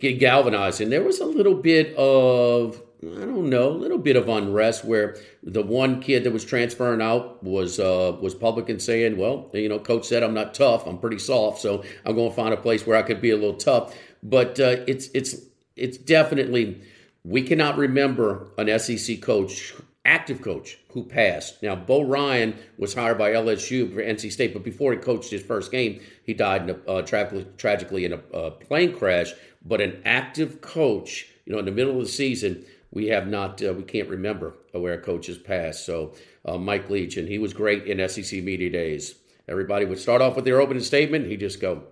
get 0.00 0.18
galvanized. 0.18 0.80
And 0.80 0.90
there 0.90 1.02
was 1.02 1.20
a 1.20 1.26
little 1.26 1.54
bit 1.54 1.94
of, 1.96 2.82
I 3.02 3.20
don't 3.20 3.50
know, 3.50 3.68
a 3.68 3.78
little 3.78 3.98
bit 3.98 4.16
of 4.16 4.28
unrest 4.28 4.84
where 4.84 5.16
the 5.42 5.62
one 5.62 6.00
kid 6.00 6.24
that 6.24 6.32
was 6.32 6.44
transferring 6.44 7.00
out 7.00 7.42
was 7.44 7.78
uh, 7.78 8.16
was 8.20 8.34
public 8.34 8.68
and 8.68 8.82
saying, 8.82 9.16
well, 9.16 9.50
you 9.52 9.68
know, 9.68 9.78
coach 9.78 10.06
said 10.06 10.22
I'm 10.22 10.34
not 10.34 10.54
tough, 10.54 10.86
I'm 10.86 10.98
pretty 10.98 11.18
soft, 11.18 11.60
so 11.60 11.84
I'm 12.04 12.14
going 12.14 12.30
to 12.30 12.36
find 12.36 12.52
a 12.52 12.56
place 12.56 12.86
where 12.86 12.96
I 12.96 13.02
could 13.02 13.20
be 13.20 13.30
a 13.30 13.36
little 13.36 13.54
tough. 13.54 13.94
But 14.22 14.58
uh, 14.58 14.76
it's 14.86 15.08
it's 15.14 15.36
it's 15.76 15.96
definitely 15.96 16.82
we 17.24 17.42
cannot 17.42 17.76
remember 17.76 18.48
an 18.58 18.78
SEC 18.78 19.20
coach 19.20 19.74
active 20.04 20.40
coach 20.40 20.78
who 20.92 21.04
passed. 21.04 21.62
Now, 21.62 21.76
Bo 21.76 22.02
Rein 22.02 22.56
was 22.78 22.94
hired 22.94 23.18
by 23.18 23.32
LSU 23.32 23.92
for 23.92 24.00
NC 24.00 24.32
State, 24.32 24.52
but 24.52 24.64
before 24.64 24.92
he 24.92 24.98
coached 24.98 25.30
his 25.30 25.42
first 25.42 25.70
game, 25.70 26.00
he 26.24 26.34
died 26.34 26.68
in 26.68 26.70
a, 26.70 26.90
uh, 26.90 27.02
tra- 27.02 27.44
tragically 27.56 28.04
in 28.04 28.12
a 28.14 28.36
uh, 28.36 28.50
plane 28.50 28.96
crash. 28.96 29.32
But 29.64 29.80
an 29.80 30.00
active 30.04 30.60
coach, 30.60 31.28
you 31.44 31.52
know, 31.52 31.58
in 31.58 31.66
the 31.66 31.70
middle 31.70 31.96
of 31.96 32.06
the 32.06 32.12
season, 32.12 32.64
we 32.90 33.08
have 33.08 33.28
not, 33.28 33.62
uh, 33.62 33.74
we 33.74 33.82
can't 33.82 34.08
remember 34.08 34.54
where 34.72 34.94
a 34.94 35.02
coach 35.02 35.26
has 35.26 35.38
passed. 35.38 35.84
So, 35.84 36.14
uh, 36.44 36.56
Mike 36.56 36.88
Leach, 36.88 37.16
and 37.16 37.28
he 37.28 37.38
was 37.38 37.52
great 37.52 37.84
in 37.84 38.08
SEC 38.08 38.42
media 38.42 38.70
days. 38.70 39.16
Everybody 39.48 39.84
would 39.84 39.98
start 39.98 40.22
off 40.22 40.36
with 40.36 40.44
their 40.44 40.60
opening 40.60 40.82
statement. 40.82 41.26
He'd 41.26 41.40
just 41.40 41.60
go, 41.60 41.84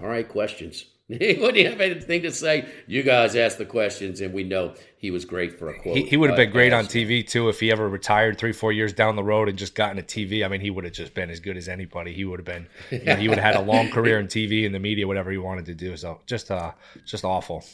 "All 0.00 0.08
right, 0.08 0.28
questions." 0.28 0.86
He 1.20 1.38
wouldn't 1.40 1.68
have 1.68 1.80
anything 1.80 2.22
to 2.22 2.32
say. 2.32 2.68
You 2.88 3.04
guys 3.04 3.36
asked 3.36 3.58
the 3.58 3.64
questions, 3.64 4.20
and 4.20 4.34
we 4.34 4.42
know 4.42 4.74
he 4.98 5.12
was 5.12 5.24
great 5.24 5.56
for 5.56 5.68
a 5.68 5.80
quote. 5.80 5.96
He, 5.96 6.02
he 6.02 6.16
would 6.16 6.30
have 6.30 6.36
been 6.36 6.48
uh, 6.48 6.52
great 6.52 6.72
on. 6.72 6.86
TV 6.86 7.24
too 7.24 7.48
if 7.48 7.60
he 7.60 7.70
ever 7.70 7.88
retired 7.88 8.38
three, 8.38 8.52
four 8.52 8.72
years 8.72 8.92
down 8.92 9.14
the 9.14 9.22
road 9.22 9.48
and 9.48 9.56
just 9.56 9.76
gotten 9.76 10.00
a 10.00 10.02
TV. 10.02 10.44
I 10.44 10.48
mean, 10.48 10.60
he 10.60 10.70
would 10.70 10.82
have 10.82 10.92
just 10.92 11.14
been 11.14 11.30
as 11.30 11.38
good 11.38 11.56
as 11.56 11.68
anybody. 11.68 12.12
He 12.12 12.24
would 12.24 12.40
have 12.40 12.44
been. 12.44 12.66
You 12.90 13.04
know, 13.04 13.14
he 13.14 13.28
would 13.28 13.38
have 13.38 13.54
had 13.54 13.62
a 13.62 13.64
long 13.64 13.88
career 13.90 14.18
in 14.18 14.26
TV 14.26 14.66
and 14.66 14.74
the 14.74 14.80
media, 14.80 15.06
whatever 15.06 15.30
he 15.30 15.38
wanted 15.38 15.66
to 15.66 15.74
do. 15.74 15.96
So 15.96 16.20
just, 16.26 16.50
uh, 16.50 16.72
just 17.04 17.24
awful. 17.24 17.64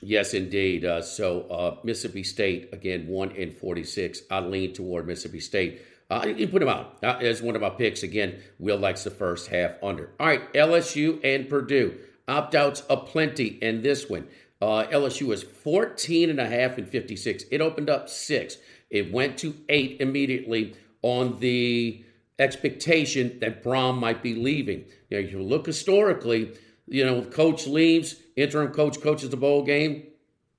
Yes, 0.00 0.32
indeed. 0.32 0.86
Uh, 0.86 1.02
so 1.02 1.42
uh, 1.42 1.76
Mississippi 1.84 2.22
State 2.22 2.70
again, 2.72 3.08
one 3.08 3.30
in 3.32 3.50
forty-six. 3.50 4.22
I 4.30 4.40
lean 4.40 4.72
toward 4.72 5.06
Mississippi 5.06 5.40
State. 5.40 5.82
Uh, 6.10 6.26
you 6.34 6.48
put 6.48 6.60
them 6.60 6.68
out 6.68 6.98
uh, 7.02 7.18
as 7.20 7.42
one 7.42 7.56
of 7.56 7.62
my 7.62 7.70
picks. 7.70 8.02
Again, 8.02 8.40
Will 8.58 8.78
likes 8.78 9.04
the 9.04 9.10
first 9.10 9.48
half 9.48 9.72
under. 9.82 10.12
All 10.20 10.26
right, 10.26 10.52
LSU 10.54 11.20
and 11.24 11.48
Purdue. 11.48 11.98
Opt 12.26 12.54
outs 12.54 12.82
aplenty 12.88 13.58
in 13.60 13.82
this 13.82 14.08
one. 14.08 14.28
Uh, 14.62 14.84
LSU 14.90 15.26
was 15.26 15.42
14 15.42 16.30
and 16.30 16.40
a 16.40 16.46
half 16.46 16.78
and 16.78 16.88
56. 16.88 17.44
It 17.50 17.60
opened 17.60 17.90
up 17.90 18.08
six. 18.08 18.56
It 18.90 19.12
went 19.12 19.36
to 19.38 19.54
eight 19.68 20.00
immediately 20.00 20.74
on 21.02 21.38
the 21.38 22.04
expectation 22.38 23.38
that 23.40 23.62
Brohm 23.62 23.98
might 23.98 24.22
be 24.22 24.34
leaving. 24.34 24.86
Now, 25.10 25.18
if 25.18 25.32
you 25.32 25.42
look 25.42 25.66
historically, 25.66 26.56
you 26.86 27.04
know, 27.04 27.22
coach 27.22 27.66
leaves, 27.66 28.16
interim 28.36 28.72
coach 28.72 29.00
coaches 29.00 29.30
the 29.30 29.36
bowl 29.36 29.62
game. 29.62 30.04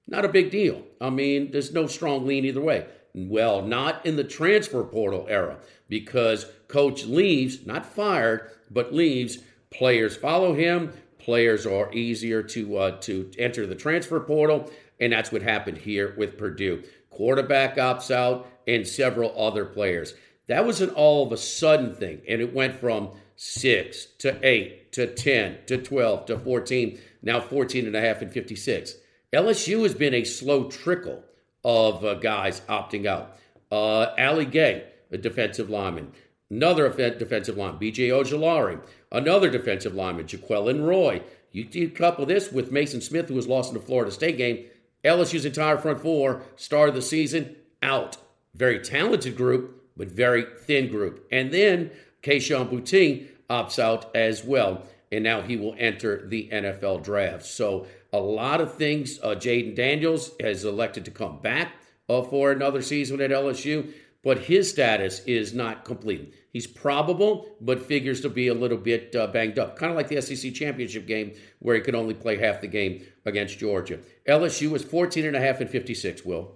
Not 0.08 0.26
a 0.26 0.30
big 0.30 0.52
deal. 0.52 0.84
I 1.02 1.10
mean, 1.10 1.52
there's 1.52 1.74
no 1.74 1.88
strong 1.88 2.28
lean 2.28 2.46
either 2.46 2.62
way. 2.62 2.86
Well, 3.14 3.62
not 3.62 4.06
in 4.06 4.18
the 4.18 4.24
transfer 4.24 4.84
portal 4.84 5.26
era 5.30 5.58
because 5.88 6.46
coach 6.68 7.06
leaves, 7.06 7.66
not 7.66 7.86
fired, 7.86 8.52
but 8.70 8.94
leaves. 8.94 9.40
Players 9.72 10.16
follow 10.16 10.54
him. 10.54 10.94
Players 11.26 11.66
are 11.66 11.92
easier 11.92 12.44
to 12.44 12.78
uh, 12.78 12.92
to 13.02 13.32
enter 13.40 13.66
the 13.66 13.74
transfer 13.74 14.20
portal, 14.20 14.72
and 15.00 15.12
that's 15.12 15.32
what 15.32 15.42
happened 15.42 15.80
here 15.80 16.14
with 16.20 16.38
Purdue. 16.38 16.84
Quarterback 17.10 17.78
opts 17.78 18.12
out, 18.12 18.48
and 18.68 18.88
several 18.88 19.34
other 19.36 19.66
players. 19.66 20.14
That 20.48 20.68
was 20.68 20.82
an 20.82 20.92
all 20.92 21.26
of 21.26 21.32
a 21.32 21.38
sudden 21.38 21.96
thing, 21.96 22.22
and 22.30 22.42
it 22.42 22.54
went 22.54 22.80
from 22.80 23.10
six 23.36 24.06
to 24.20 24.40
eight 24.48 24.92
to 24.92 25.08
10 25.08 25.58
to 25.66 25.78
12 25.80 26.28
to 26.28 26.38
14, 26.38 27.00
now 27.24 27.42
14 27.42 27.88
and 27.88 27.96
a 27.96 28.02
half 28.02 28.22
and 28.22 28.32
56. 28.32 28.94
LSU 29.34 29.82
has 29.82 29.96
been 29.96 30.14
a 30.14 30.24
slow 30.24 30.70
trickle 30.70 31.24
of 31.64 32.06
uh, 32.06 32.14
guys 32.14 32.62
opting 32.70 33.08
out. 33.08 33.36
Uh, 33.72 34.14
Ali 34.20 34.46
Gaye, 34.46 34.84
a 35.12 35.18
defensive 35.18 35.72
lineman. 35.72 36.12
Another 36.50 36.90
defensive 36.90 37.58
lineman, 37.58 37.82
BJ 37.82 38.10
Ojulari. 38.10 38.80
Another 39.12 39.50
defensive 39.50 39.96
lineman, 39.96 40.26
Jaquelin 40.26 40.86
Roy. 40.86 41.22
You, 41.52 41.68
you 41.72 41.90
couple 41.90 42.26
this 42.26 42.52
with 42.52 42.72
Maason 42.72 43.02
Smith, 43.02 43.30
who 43.30 43.36
was 43.36 43.48
lost 43.48 43.70
in 43.70 43.80
the 43.80 43.86
Florida 43.86 44.12
State 44.12 44.38
game. 44.38 44.66
LSU's 45.04 45.46
entire 45.46 45.78
front 45.78 46.02
four, 46.02 46.44
start 46.56 46.90
of 46.90 46.96
the 46.96 47.02
season, 47.02 47.56
out. 47.82 48.18
Very 48.54 48.80
talented 48.80 49.36
group, 49.36 49.84
but 49.98 50.08
very 50.08 50.46
thin 50.66 50.90
group. 50.90 51.28
And 51.32 51.52
then 51.52 51.92
Kayshon 52.24 52.70
Boutte 52.70 53.28
opts 53.50 53.80
out 53.80 54.16
as 54.16 54.44
well. 54.44 54.84
And 55.12 55.24
now 55.24 55.42
he 55.42 55.56
will 55.56 55.76
enter 55.78 56.28
the 56.28 56.50
NFL 56.52 57.04
draft. 57.04 57.46
So 57.46 57.88
a 58.12 58.20
lot 58.20 58.62
of 58.62 58.76
things. 58.76 59.20
Uh, 59.22 59.36
Jayden 59.36 59.76
Daniels 59.76 60.32
has 60.40 60.64
elected 60.66 61.06
to 61.06 61.12
come 61.12 61.40
back 61.40 61.74
uh, 62.10 62.22
for 62.24 62.52
another 62.52 62.82
season 62.82 63.22
at 63.22 63.32
LSU, 63.32 63.92
but 64.26 64.40
his 64.40 64.72
status 64.72 65.22
is 65.28 65.54
not 65.54 65.86
complete. 65.86 66.34
He's 66.52 66.66
probable, 66.66 67.48
but 67.62 67.86
figures 67.86 68.22
to 68.22 68.30
be 68.30 68.48
a 68.48 68.56
little 68.56 68.78
bit 68.78 69.16
uh, 69.16 69.28
banged 69.28 69.60
up, 69.60 69.78
kind 69.78 69.92
of 69.92 69.96
like 69.96 70.08
the 70.08 70.20
SEC 70.20 70.52
championship 70.52 71.06
game 71.06 71.34
where 71.60 71.76
he 71.76 71.82
could 71.82 71.94
only 71.94 72.16
play 72.16 72.38
half 72.38 72.60
the 72.60 72.68
game 72.68 73.06
against 73.26 73.60
Georgia. 73.60 74.00
LSU 74.28 74.76
is 74.76 74.84
14 74.84 75.26
and 75.26 75.36
a 75.36 75.40
half 75.40 75.62
and 75.62 75.70
56. 75.70 76.26
Will. 76.26 76.52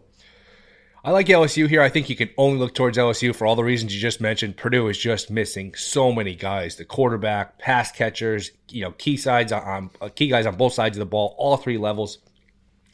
I 1.03 1.11
like 1.11 1.27
LSU 1.27 1.69
here. 1.69 1.81
I 1.81 1.89
think 1.89 2.09
you 2.09 2.15
can 2.15 2.31
only 2.37 2.57
look 2.57 2.73
towards 2.73 2.97
LSU 2.97 3.35
for 3.35 3.45
all 3.45 3.55
the 3.55 3.63
reasons 3.63 3.93
you 3.93 4.01
just 4.01 4.19
mentioned. 4.19 4.57
Purdue 4.57 4.87
is 4.87 4.97
just 4.97 5.29
missing 5.29 5.75
so 5.75 6.11
many 6.11 6.35
guys: 6.35 6.75
the 6.75 6.85
quarterback, 6.85 7.59
pass 7.59 7.91
catchers, 7.91 8.51
you 8.69 8.81
know, 8.81 8.91
key 8.93 9.15
sides 9.15 9.51
on 9.51 9.91
uh, 10.01 10.09
key 10.09 10.27
guys 10.27 10.47
on 10.47 10.55
both 10.57 10.73
sides 10.73 10.97
of 10.97 10.99
the 10.99 11.05
ball, 11.05 11.35
all 11.37 11.55
three 11.55 11.77
levels. 11.77 12.17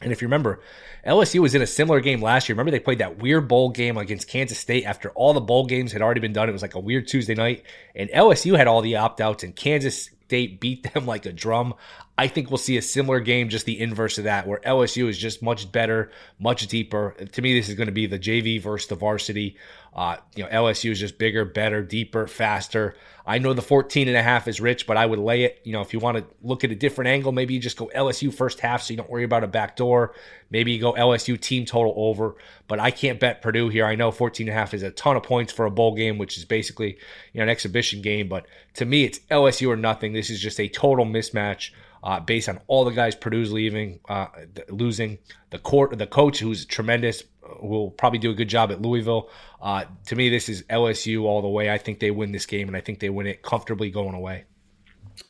And 0.00 0.12
if 0.12 0.20
you 0.20 0.26
remember, 0.26 0.60
LSU 1.06 1.40
was 1.40 1.54
in 1.54 1.62
a 1.62 1.66
similar 1.66 2.00
game 2.00 2.20
last 2.20 2.48
year. 2.48 2.54
Remember 2.54 2.70
they 2.70 2.80
played 2.80 2.98
that 2.98 3.18
weird 3.18 3.48
bowl 3.48 3.70
game 3.70 3.96
against 3.96 4.28
Kansas 4.28 4.58
State 4.58 4.84
after 4.84 5.10
all 5.10 5.32
the 5.32 5.40
bowl 5.40 5.66
games 5.66 5.92
had 5.92 6.02
already 6.02 6.20
been 6.20 6.32
done. 6.32 6.48
It 6.48 6.52
was 6.52 6.62
like 6.62 6.74
a 6.74 6.80
weird 6.80 7.08
Tuesday 7.08 7.34
night, 7.34 7.64
and 7.94 8.10
LSU 8.10 8.56
had 8.56 8.66
all 8.66 8.82
the 8.82 8.96
opt 8.96 9.20
outs, 9.20 9.42
and 9.42 9.56
Kansas 9.56 10.10
State 10.26 10.60
beat 10.60 10.92
them 10.92 11.06
like 11.06 11.24
a 11.24 11.32
drum. 11.32 11.74
I 12.18 12.28
think 12.28 12.50
we'll 12.50 12.58
see 12.58 12.78
a 12.78 12.82
similar 12.82 13.20
game, 13.20 13.50
just 13.50 13.66
the 13.66 13.78
inverse 13.78 14.16
of 14.16 14.24
that, 14.24 14.46
where 14.46 14.58
LSU 14.60 15.08
is 15.08 15.18
just 15.18 15.42
much 15.42 15.70
better, 15.70 16.10
much 16.38 16.66
deeper. 16.66 17.14
To 17.32 17.42
me, 17.42 17.54
this 17.54 17.68
is 17.68 17.74
going 17.74 17.88
to 17.88 17.92
be 17.92 18.06
the 18.06 18.18
JV 18.18 18.60
versus 18.60 18.88
the 18.88 18.94
varsity. 18.94 19.56
Uh, 19.94 20.16
you 20.34 20.44
know, 20.44 20.50
LSU 20.50 20.92
is 20.92 21.00
just 21.00 21.18
bigger, 21.18 21.44
better, 21.44 21.82
deeper, 21.82 22.26
faster. 22.26 22.96
I 23.26 23.38
know 23.38 23.52
the 23.52 23.62
14 23.62 24.08
and 24.08 24.16
a 24.16 24.22
half 24.22 24.48
is 24.48 24.60
rich, 24.60 24.86
but 24.86 24.96
I 24.96 25.04
would 25.04 25.18
lay 25.18 25.44
it. 25.44 25.60
You 25.64 25.72
know, 25.72 25.82
if 25.82 25.92
you 25.92 25.98
want 25.98 26.16
to 26.16 26.24
look 26.42 26.64
at 26.64 26.70
a 26.70 26.74
different 26.74 27.08
angle, 27.08 27.32
maybe 27.32 27.52
you 27.52 27.60
just 27.60 27.76
go 27.76 27.90
LSU 27.94 28.32
first 28.32 28.60
half 28.60 28.82
so 28.82 28.92
you 28.92 28.96
don't 28.96 29.10
worry 29.10 29.24
about 29.24 29.44
a 29.44 29.48
back 29.48 29.76
door. 29.76 30.14
Maybe 30.50 30.72
you 30.72 30.80
go 30.80 30.92
LSU 30.94 31.38
team 31.38 31.66
total 31.66 31.92
over, 31.96 32.36
but 32.68 32.78
I 32.78 32.92
can't 32.92 33.20
bet 33.20 33.42
Purdue 33.42 33.68
here. 33.68 33.84
I 33.84 33.94
know 33.94 34.10
14 34.10 34.48
and 34.48 34.56
a 34.56 34.58
half 34.58 34.74
is 34.74 34.82
a 34.82 34.90
ton 34.90 35.16
of 35.16 35.22
points 35.22 35.52
for 35.52 35.66
a 35.66 35.70
bowl 35.70 35.94
game, 35.94 36.18
which 36.18 36.38
is 36.38 36.44
basically, 36.44 36.98
you 37.32 37.38
know, 37.38 37.42
an 37.42 37.48
exhibition 37.48 38.00
game, 38.00 38.28
but 38.28 38.46
to 38.74 38.84
me, 38.84 39.04
it's 39.04 39.18
LSU 39.30 39.68
or 39.68 39.76
nothing. 39.76 40.12
This 40.12 40.30
is 40.30 40.40
just 40.40 40.60
a 40.60 40.68
total 40.68 41.04
mismatch. 41.04 41.72
Uh, 42.02 42.20
based 42.20 42.48
on 42.48 42.60
all 42.66 42.84
the 42.84 42.90
guys 42.92 43.14
Purdue's 43.14 43.52
leaving, 43.52 44.00
uh, 44.08 44.26
losing, 44.68 45.18
the 45.50 45.58
court, 45.58 45.96
the 45.98 46.06
coach 46.06 46.38
who's 46.38 46.64
tremendous, 46.64 47.22
will 47.60 47.90
probably 47.90 48.18
do 48.18 48.30
a 48.30 48.34
good 48.34 48.48
job 48.48 48.70
at 48.70 48.80
Louisville. 48.80 49.28
Uh, 49.60 49.84
to 50.06 50.16
me, 50.16 50.28
this 50.28 50.48
is 50.48 50.62
LSU 50.64 51.22
all 51.22 51.42
the 51.42 51.48
way. 51.48 51.70
I 51.70 51.78
think 51.78 52.00
they 52.00 52.10
win 52.10 52.32
this 52.32 52.46
game, 52.46 52.68
and 52.68 52.76
I 52.76 52.80
think 52.80 53.00
they 53.00 53.10
win 53.10 53.26
it 53.26 53.42
comfortably 53.42 53.90
going 53.90 54.14
away. 54.14 54.44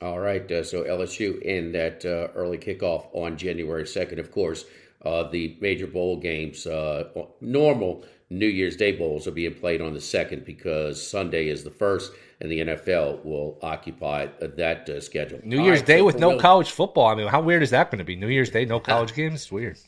All 0.02 0.18
right, 0.18 0.50
uh, 0.50 0.64
so 0.64 0.82
LSU 0.82 1.40
in 1.42 1.72
that 1.72 2.04
uh, 2.04 2.28
early 2.34 2.58
kickoff 2.58 3.06
on 3.12 3.36
January 3.36 3.84
2nd. 3.84 4.18
Of 4.18 4.32
course, 4.32 4.64
uh, 5.06 5.28
the 5.30 5.56
major 5.60 5.86
bowl 5.86 6.16
games, 6.16 6.66
uh, 6.66 7.08
normal 7.40 8.04
New 8.28 8.46
Year's 8.46 8.76
Day 8.76 8.92
bowls 8.92 9.26
are 9.28 9.32
being 9.32 9.54
played 9.54 9.80
on 9.80 9.94
the 9.94 10.00
2nd 10.00 10.44
because 10.44 11.00
Sunday 11.00 11.48
is 11.48 11.62
the 11.62 11.70
first, 11.70 12.12
and 12.40 12.50
the 12.50 12.60
NFL 12.60 13.24
will 13.24 13.58
occupy 13.62 14.26
that 14.40 14.88
uh, 14.88 15.00
schedule. 15.00 15.40
New 15.44 15.62
Year's 15.62 15.78
right, 15.80 15.86
Day 15.86 15.98
so 15.98 16.04
with 16.04 16.18
no 16.18 16.38
college 16.38 16.72
football. 16.72 17.06
I 17.06 17.14
mean, 17.14 17.28
how 17.28 17.40
weird 17.40 17.62
is 17.62 17.70
that 17.70 17.90
going 17.90 17.98
to 17.98 18.04
be? 18.04 18.16
New 18.16 18.28
Year's 18.28 18.50
Day, 18.50 18.64
no 18.64 18.80
college 18.80 19.14
games? 19.14 19.42
It's 19.42 19.52
weird. 19.52 19.78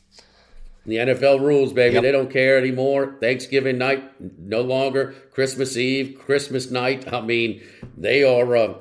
The 0.85 0.95
NFL 0.95 1.41
rules, 1.41 1.73
baby. 1.73 1.95
Yep. 1.95 2.03
They 2.03 2.11
don't 2.11 2.31
care 2.31 2.57
anymore. 2.57 3.17
Thanksgiving 3.19 3.77
night, 3.77 4.09
no 4.39 4.61
longer. 4.61 5.13
Christmas 5.31 5.75
Eve, 5.75 6.17
Christmas 6.17 6.71
night. 6.71 7.11
I 7.13 7.21
mean, 7.21 7.61
they 7.97 8.23
are 8.23 8.55
uh, 8.55 8.73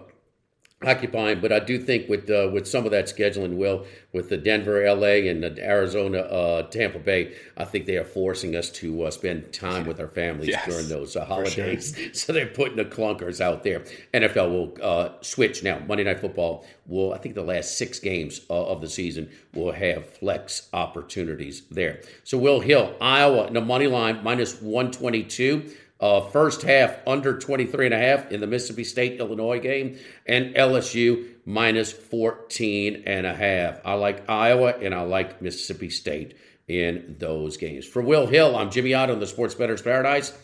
occupying. 0.84 1.40
But 1.40 1.52
I 1.52 1.58
do 1.60 1.78
think 1.78 2.08
with 2.08 2.30
uh, 2.30 2.50
with 2.52 2.66
some 2.66 2.84
of 2.84 2.90
that 2.92 3.06
scheduling, 3.06 3.56
will 3.56 3.86
with 4.12 4.28
the 4.28 4.36
Denver, 4.36 4.84
L.A., 4.84 5.28
and 5.28 5.42
the 5.42 5.58
Arizona, 5.62 6.20
uh, 6.20 6.62
Tampa 6.62 6.98
Bay, 6.98 7.34
I 7.56 7.64
think 7.64 7.86
they 7.86 7.96
are 7.96 8.04
forcing 8.04 8.56
us 8.56 8.70
to 8.70 9.04
uh, 9.04 9.10
spend 9.10 9.52
time 9.52 9.86
with 9.86 10.00
our 10.00 10.08
families 10.08 10.48
Yes, 10.48 10.66
during 10.66 10.88
those 10.88 11.16
uh, 11.16 11.24
holidays. 11.24 11.96
So 12.18 12.32
they're 12.32 12.46
putting 12.46 12.76
the 12.76 12.84
clunkers 12.84 13.40
out 13.40 13.62
there. 13.64 13.84
NFL 14.14 14.50
will 14.50 14.76
uh, 14.82 15.10
switch 15.20 15.62
now. 15.62 15.78
Monday 15.80 16.04
Night 16.04 16.20
Football 16.20 16.66
will, 16.86 17.12
I 17.12 17.18
think, 17.18 17.34
the 17.34 17.42
last 17.42 17.76
six 17.76 17.98
games 17.98 18.40
uh, 18.48 18.66
of 18.66 18.80
the 18.80 18.88
season 18.88 19.30
will 19.54 19.72
have 19.72 20.08
flex 20.08 20.68
opportunities 20.72 21.62
there. 21.70 22.00
So 22.24 22.38
Will 22.38 22.60
Hill, 22.60 22.94
Iowa, 23.00 23.46
in 23.46 23.54
the 23.54 23.60
money 23.60 23.86
line 23.86 24.22
minus 24.22 24.60
one 24.60 24.90
twenty 24.90 25.22
two. 25.22 25.70
Uh, 26.00 26.20
first 26.20 26.62
half 26.62 26.96
under 27.08 27.38
23 27.38 27.86
and 27.86 27.94
a 27.94 27.98
half 27.98 28.30
in 28.30 28.40
the 28.40 28.46
Mississippi 28.46 28.84
State 28.84 29.18
Illinois 29.18 29.58
game 29.58 29.98
and 30.26 30.54
LSU 30.54 31.26
minus 31.44 31.90
14 31.90 33.02
and 33.04 33.26
a 33.26 33.34
half. 33.34 33.80
I 33.84 33.94
like 33.94 34.28
Iowa 34.30 34.74
and 34.80 34.94
I 34.94 35.02
like 35.02 35.42
Mississippi 35.42 35.90
State 35.90 36.36
in 36.68 37.16
those 37.18 37.56
games. 37.56 37.84
For 37.84 38.00
Will 38.00 38.28
Hill, 38.28 38.54
I'm 38.56 38.70
Jimmy 38.70 38.94
Otto 38.94 39.14
in 39.14 39.18
the 39.18 39.26
Sports 39.26 39.56
Bettors 39.56 39.82
Paradise 39.82 40.36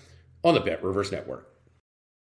on 0.43 0.55
the 0.55 0.61
Bet 0.61 0.83
Rivers 0.83 1.13
Network. 1.13 1.54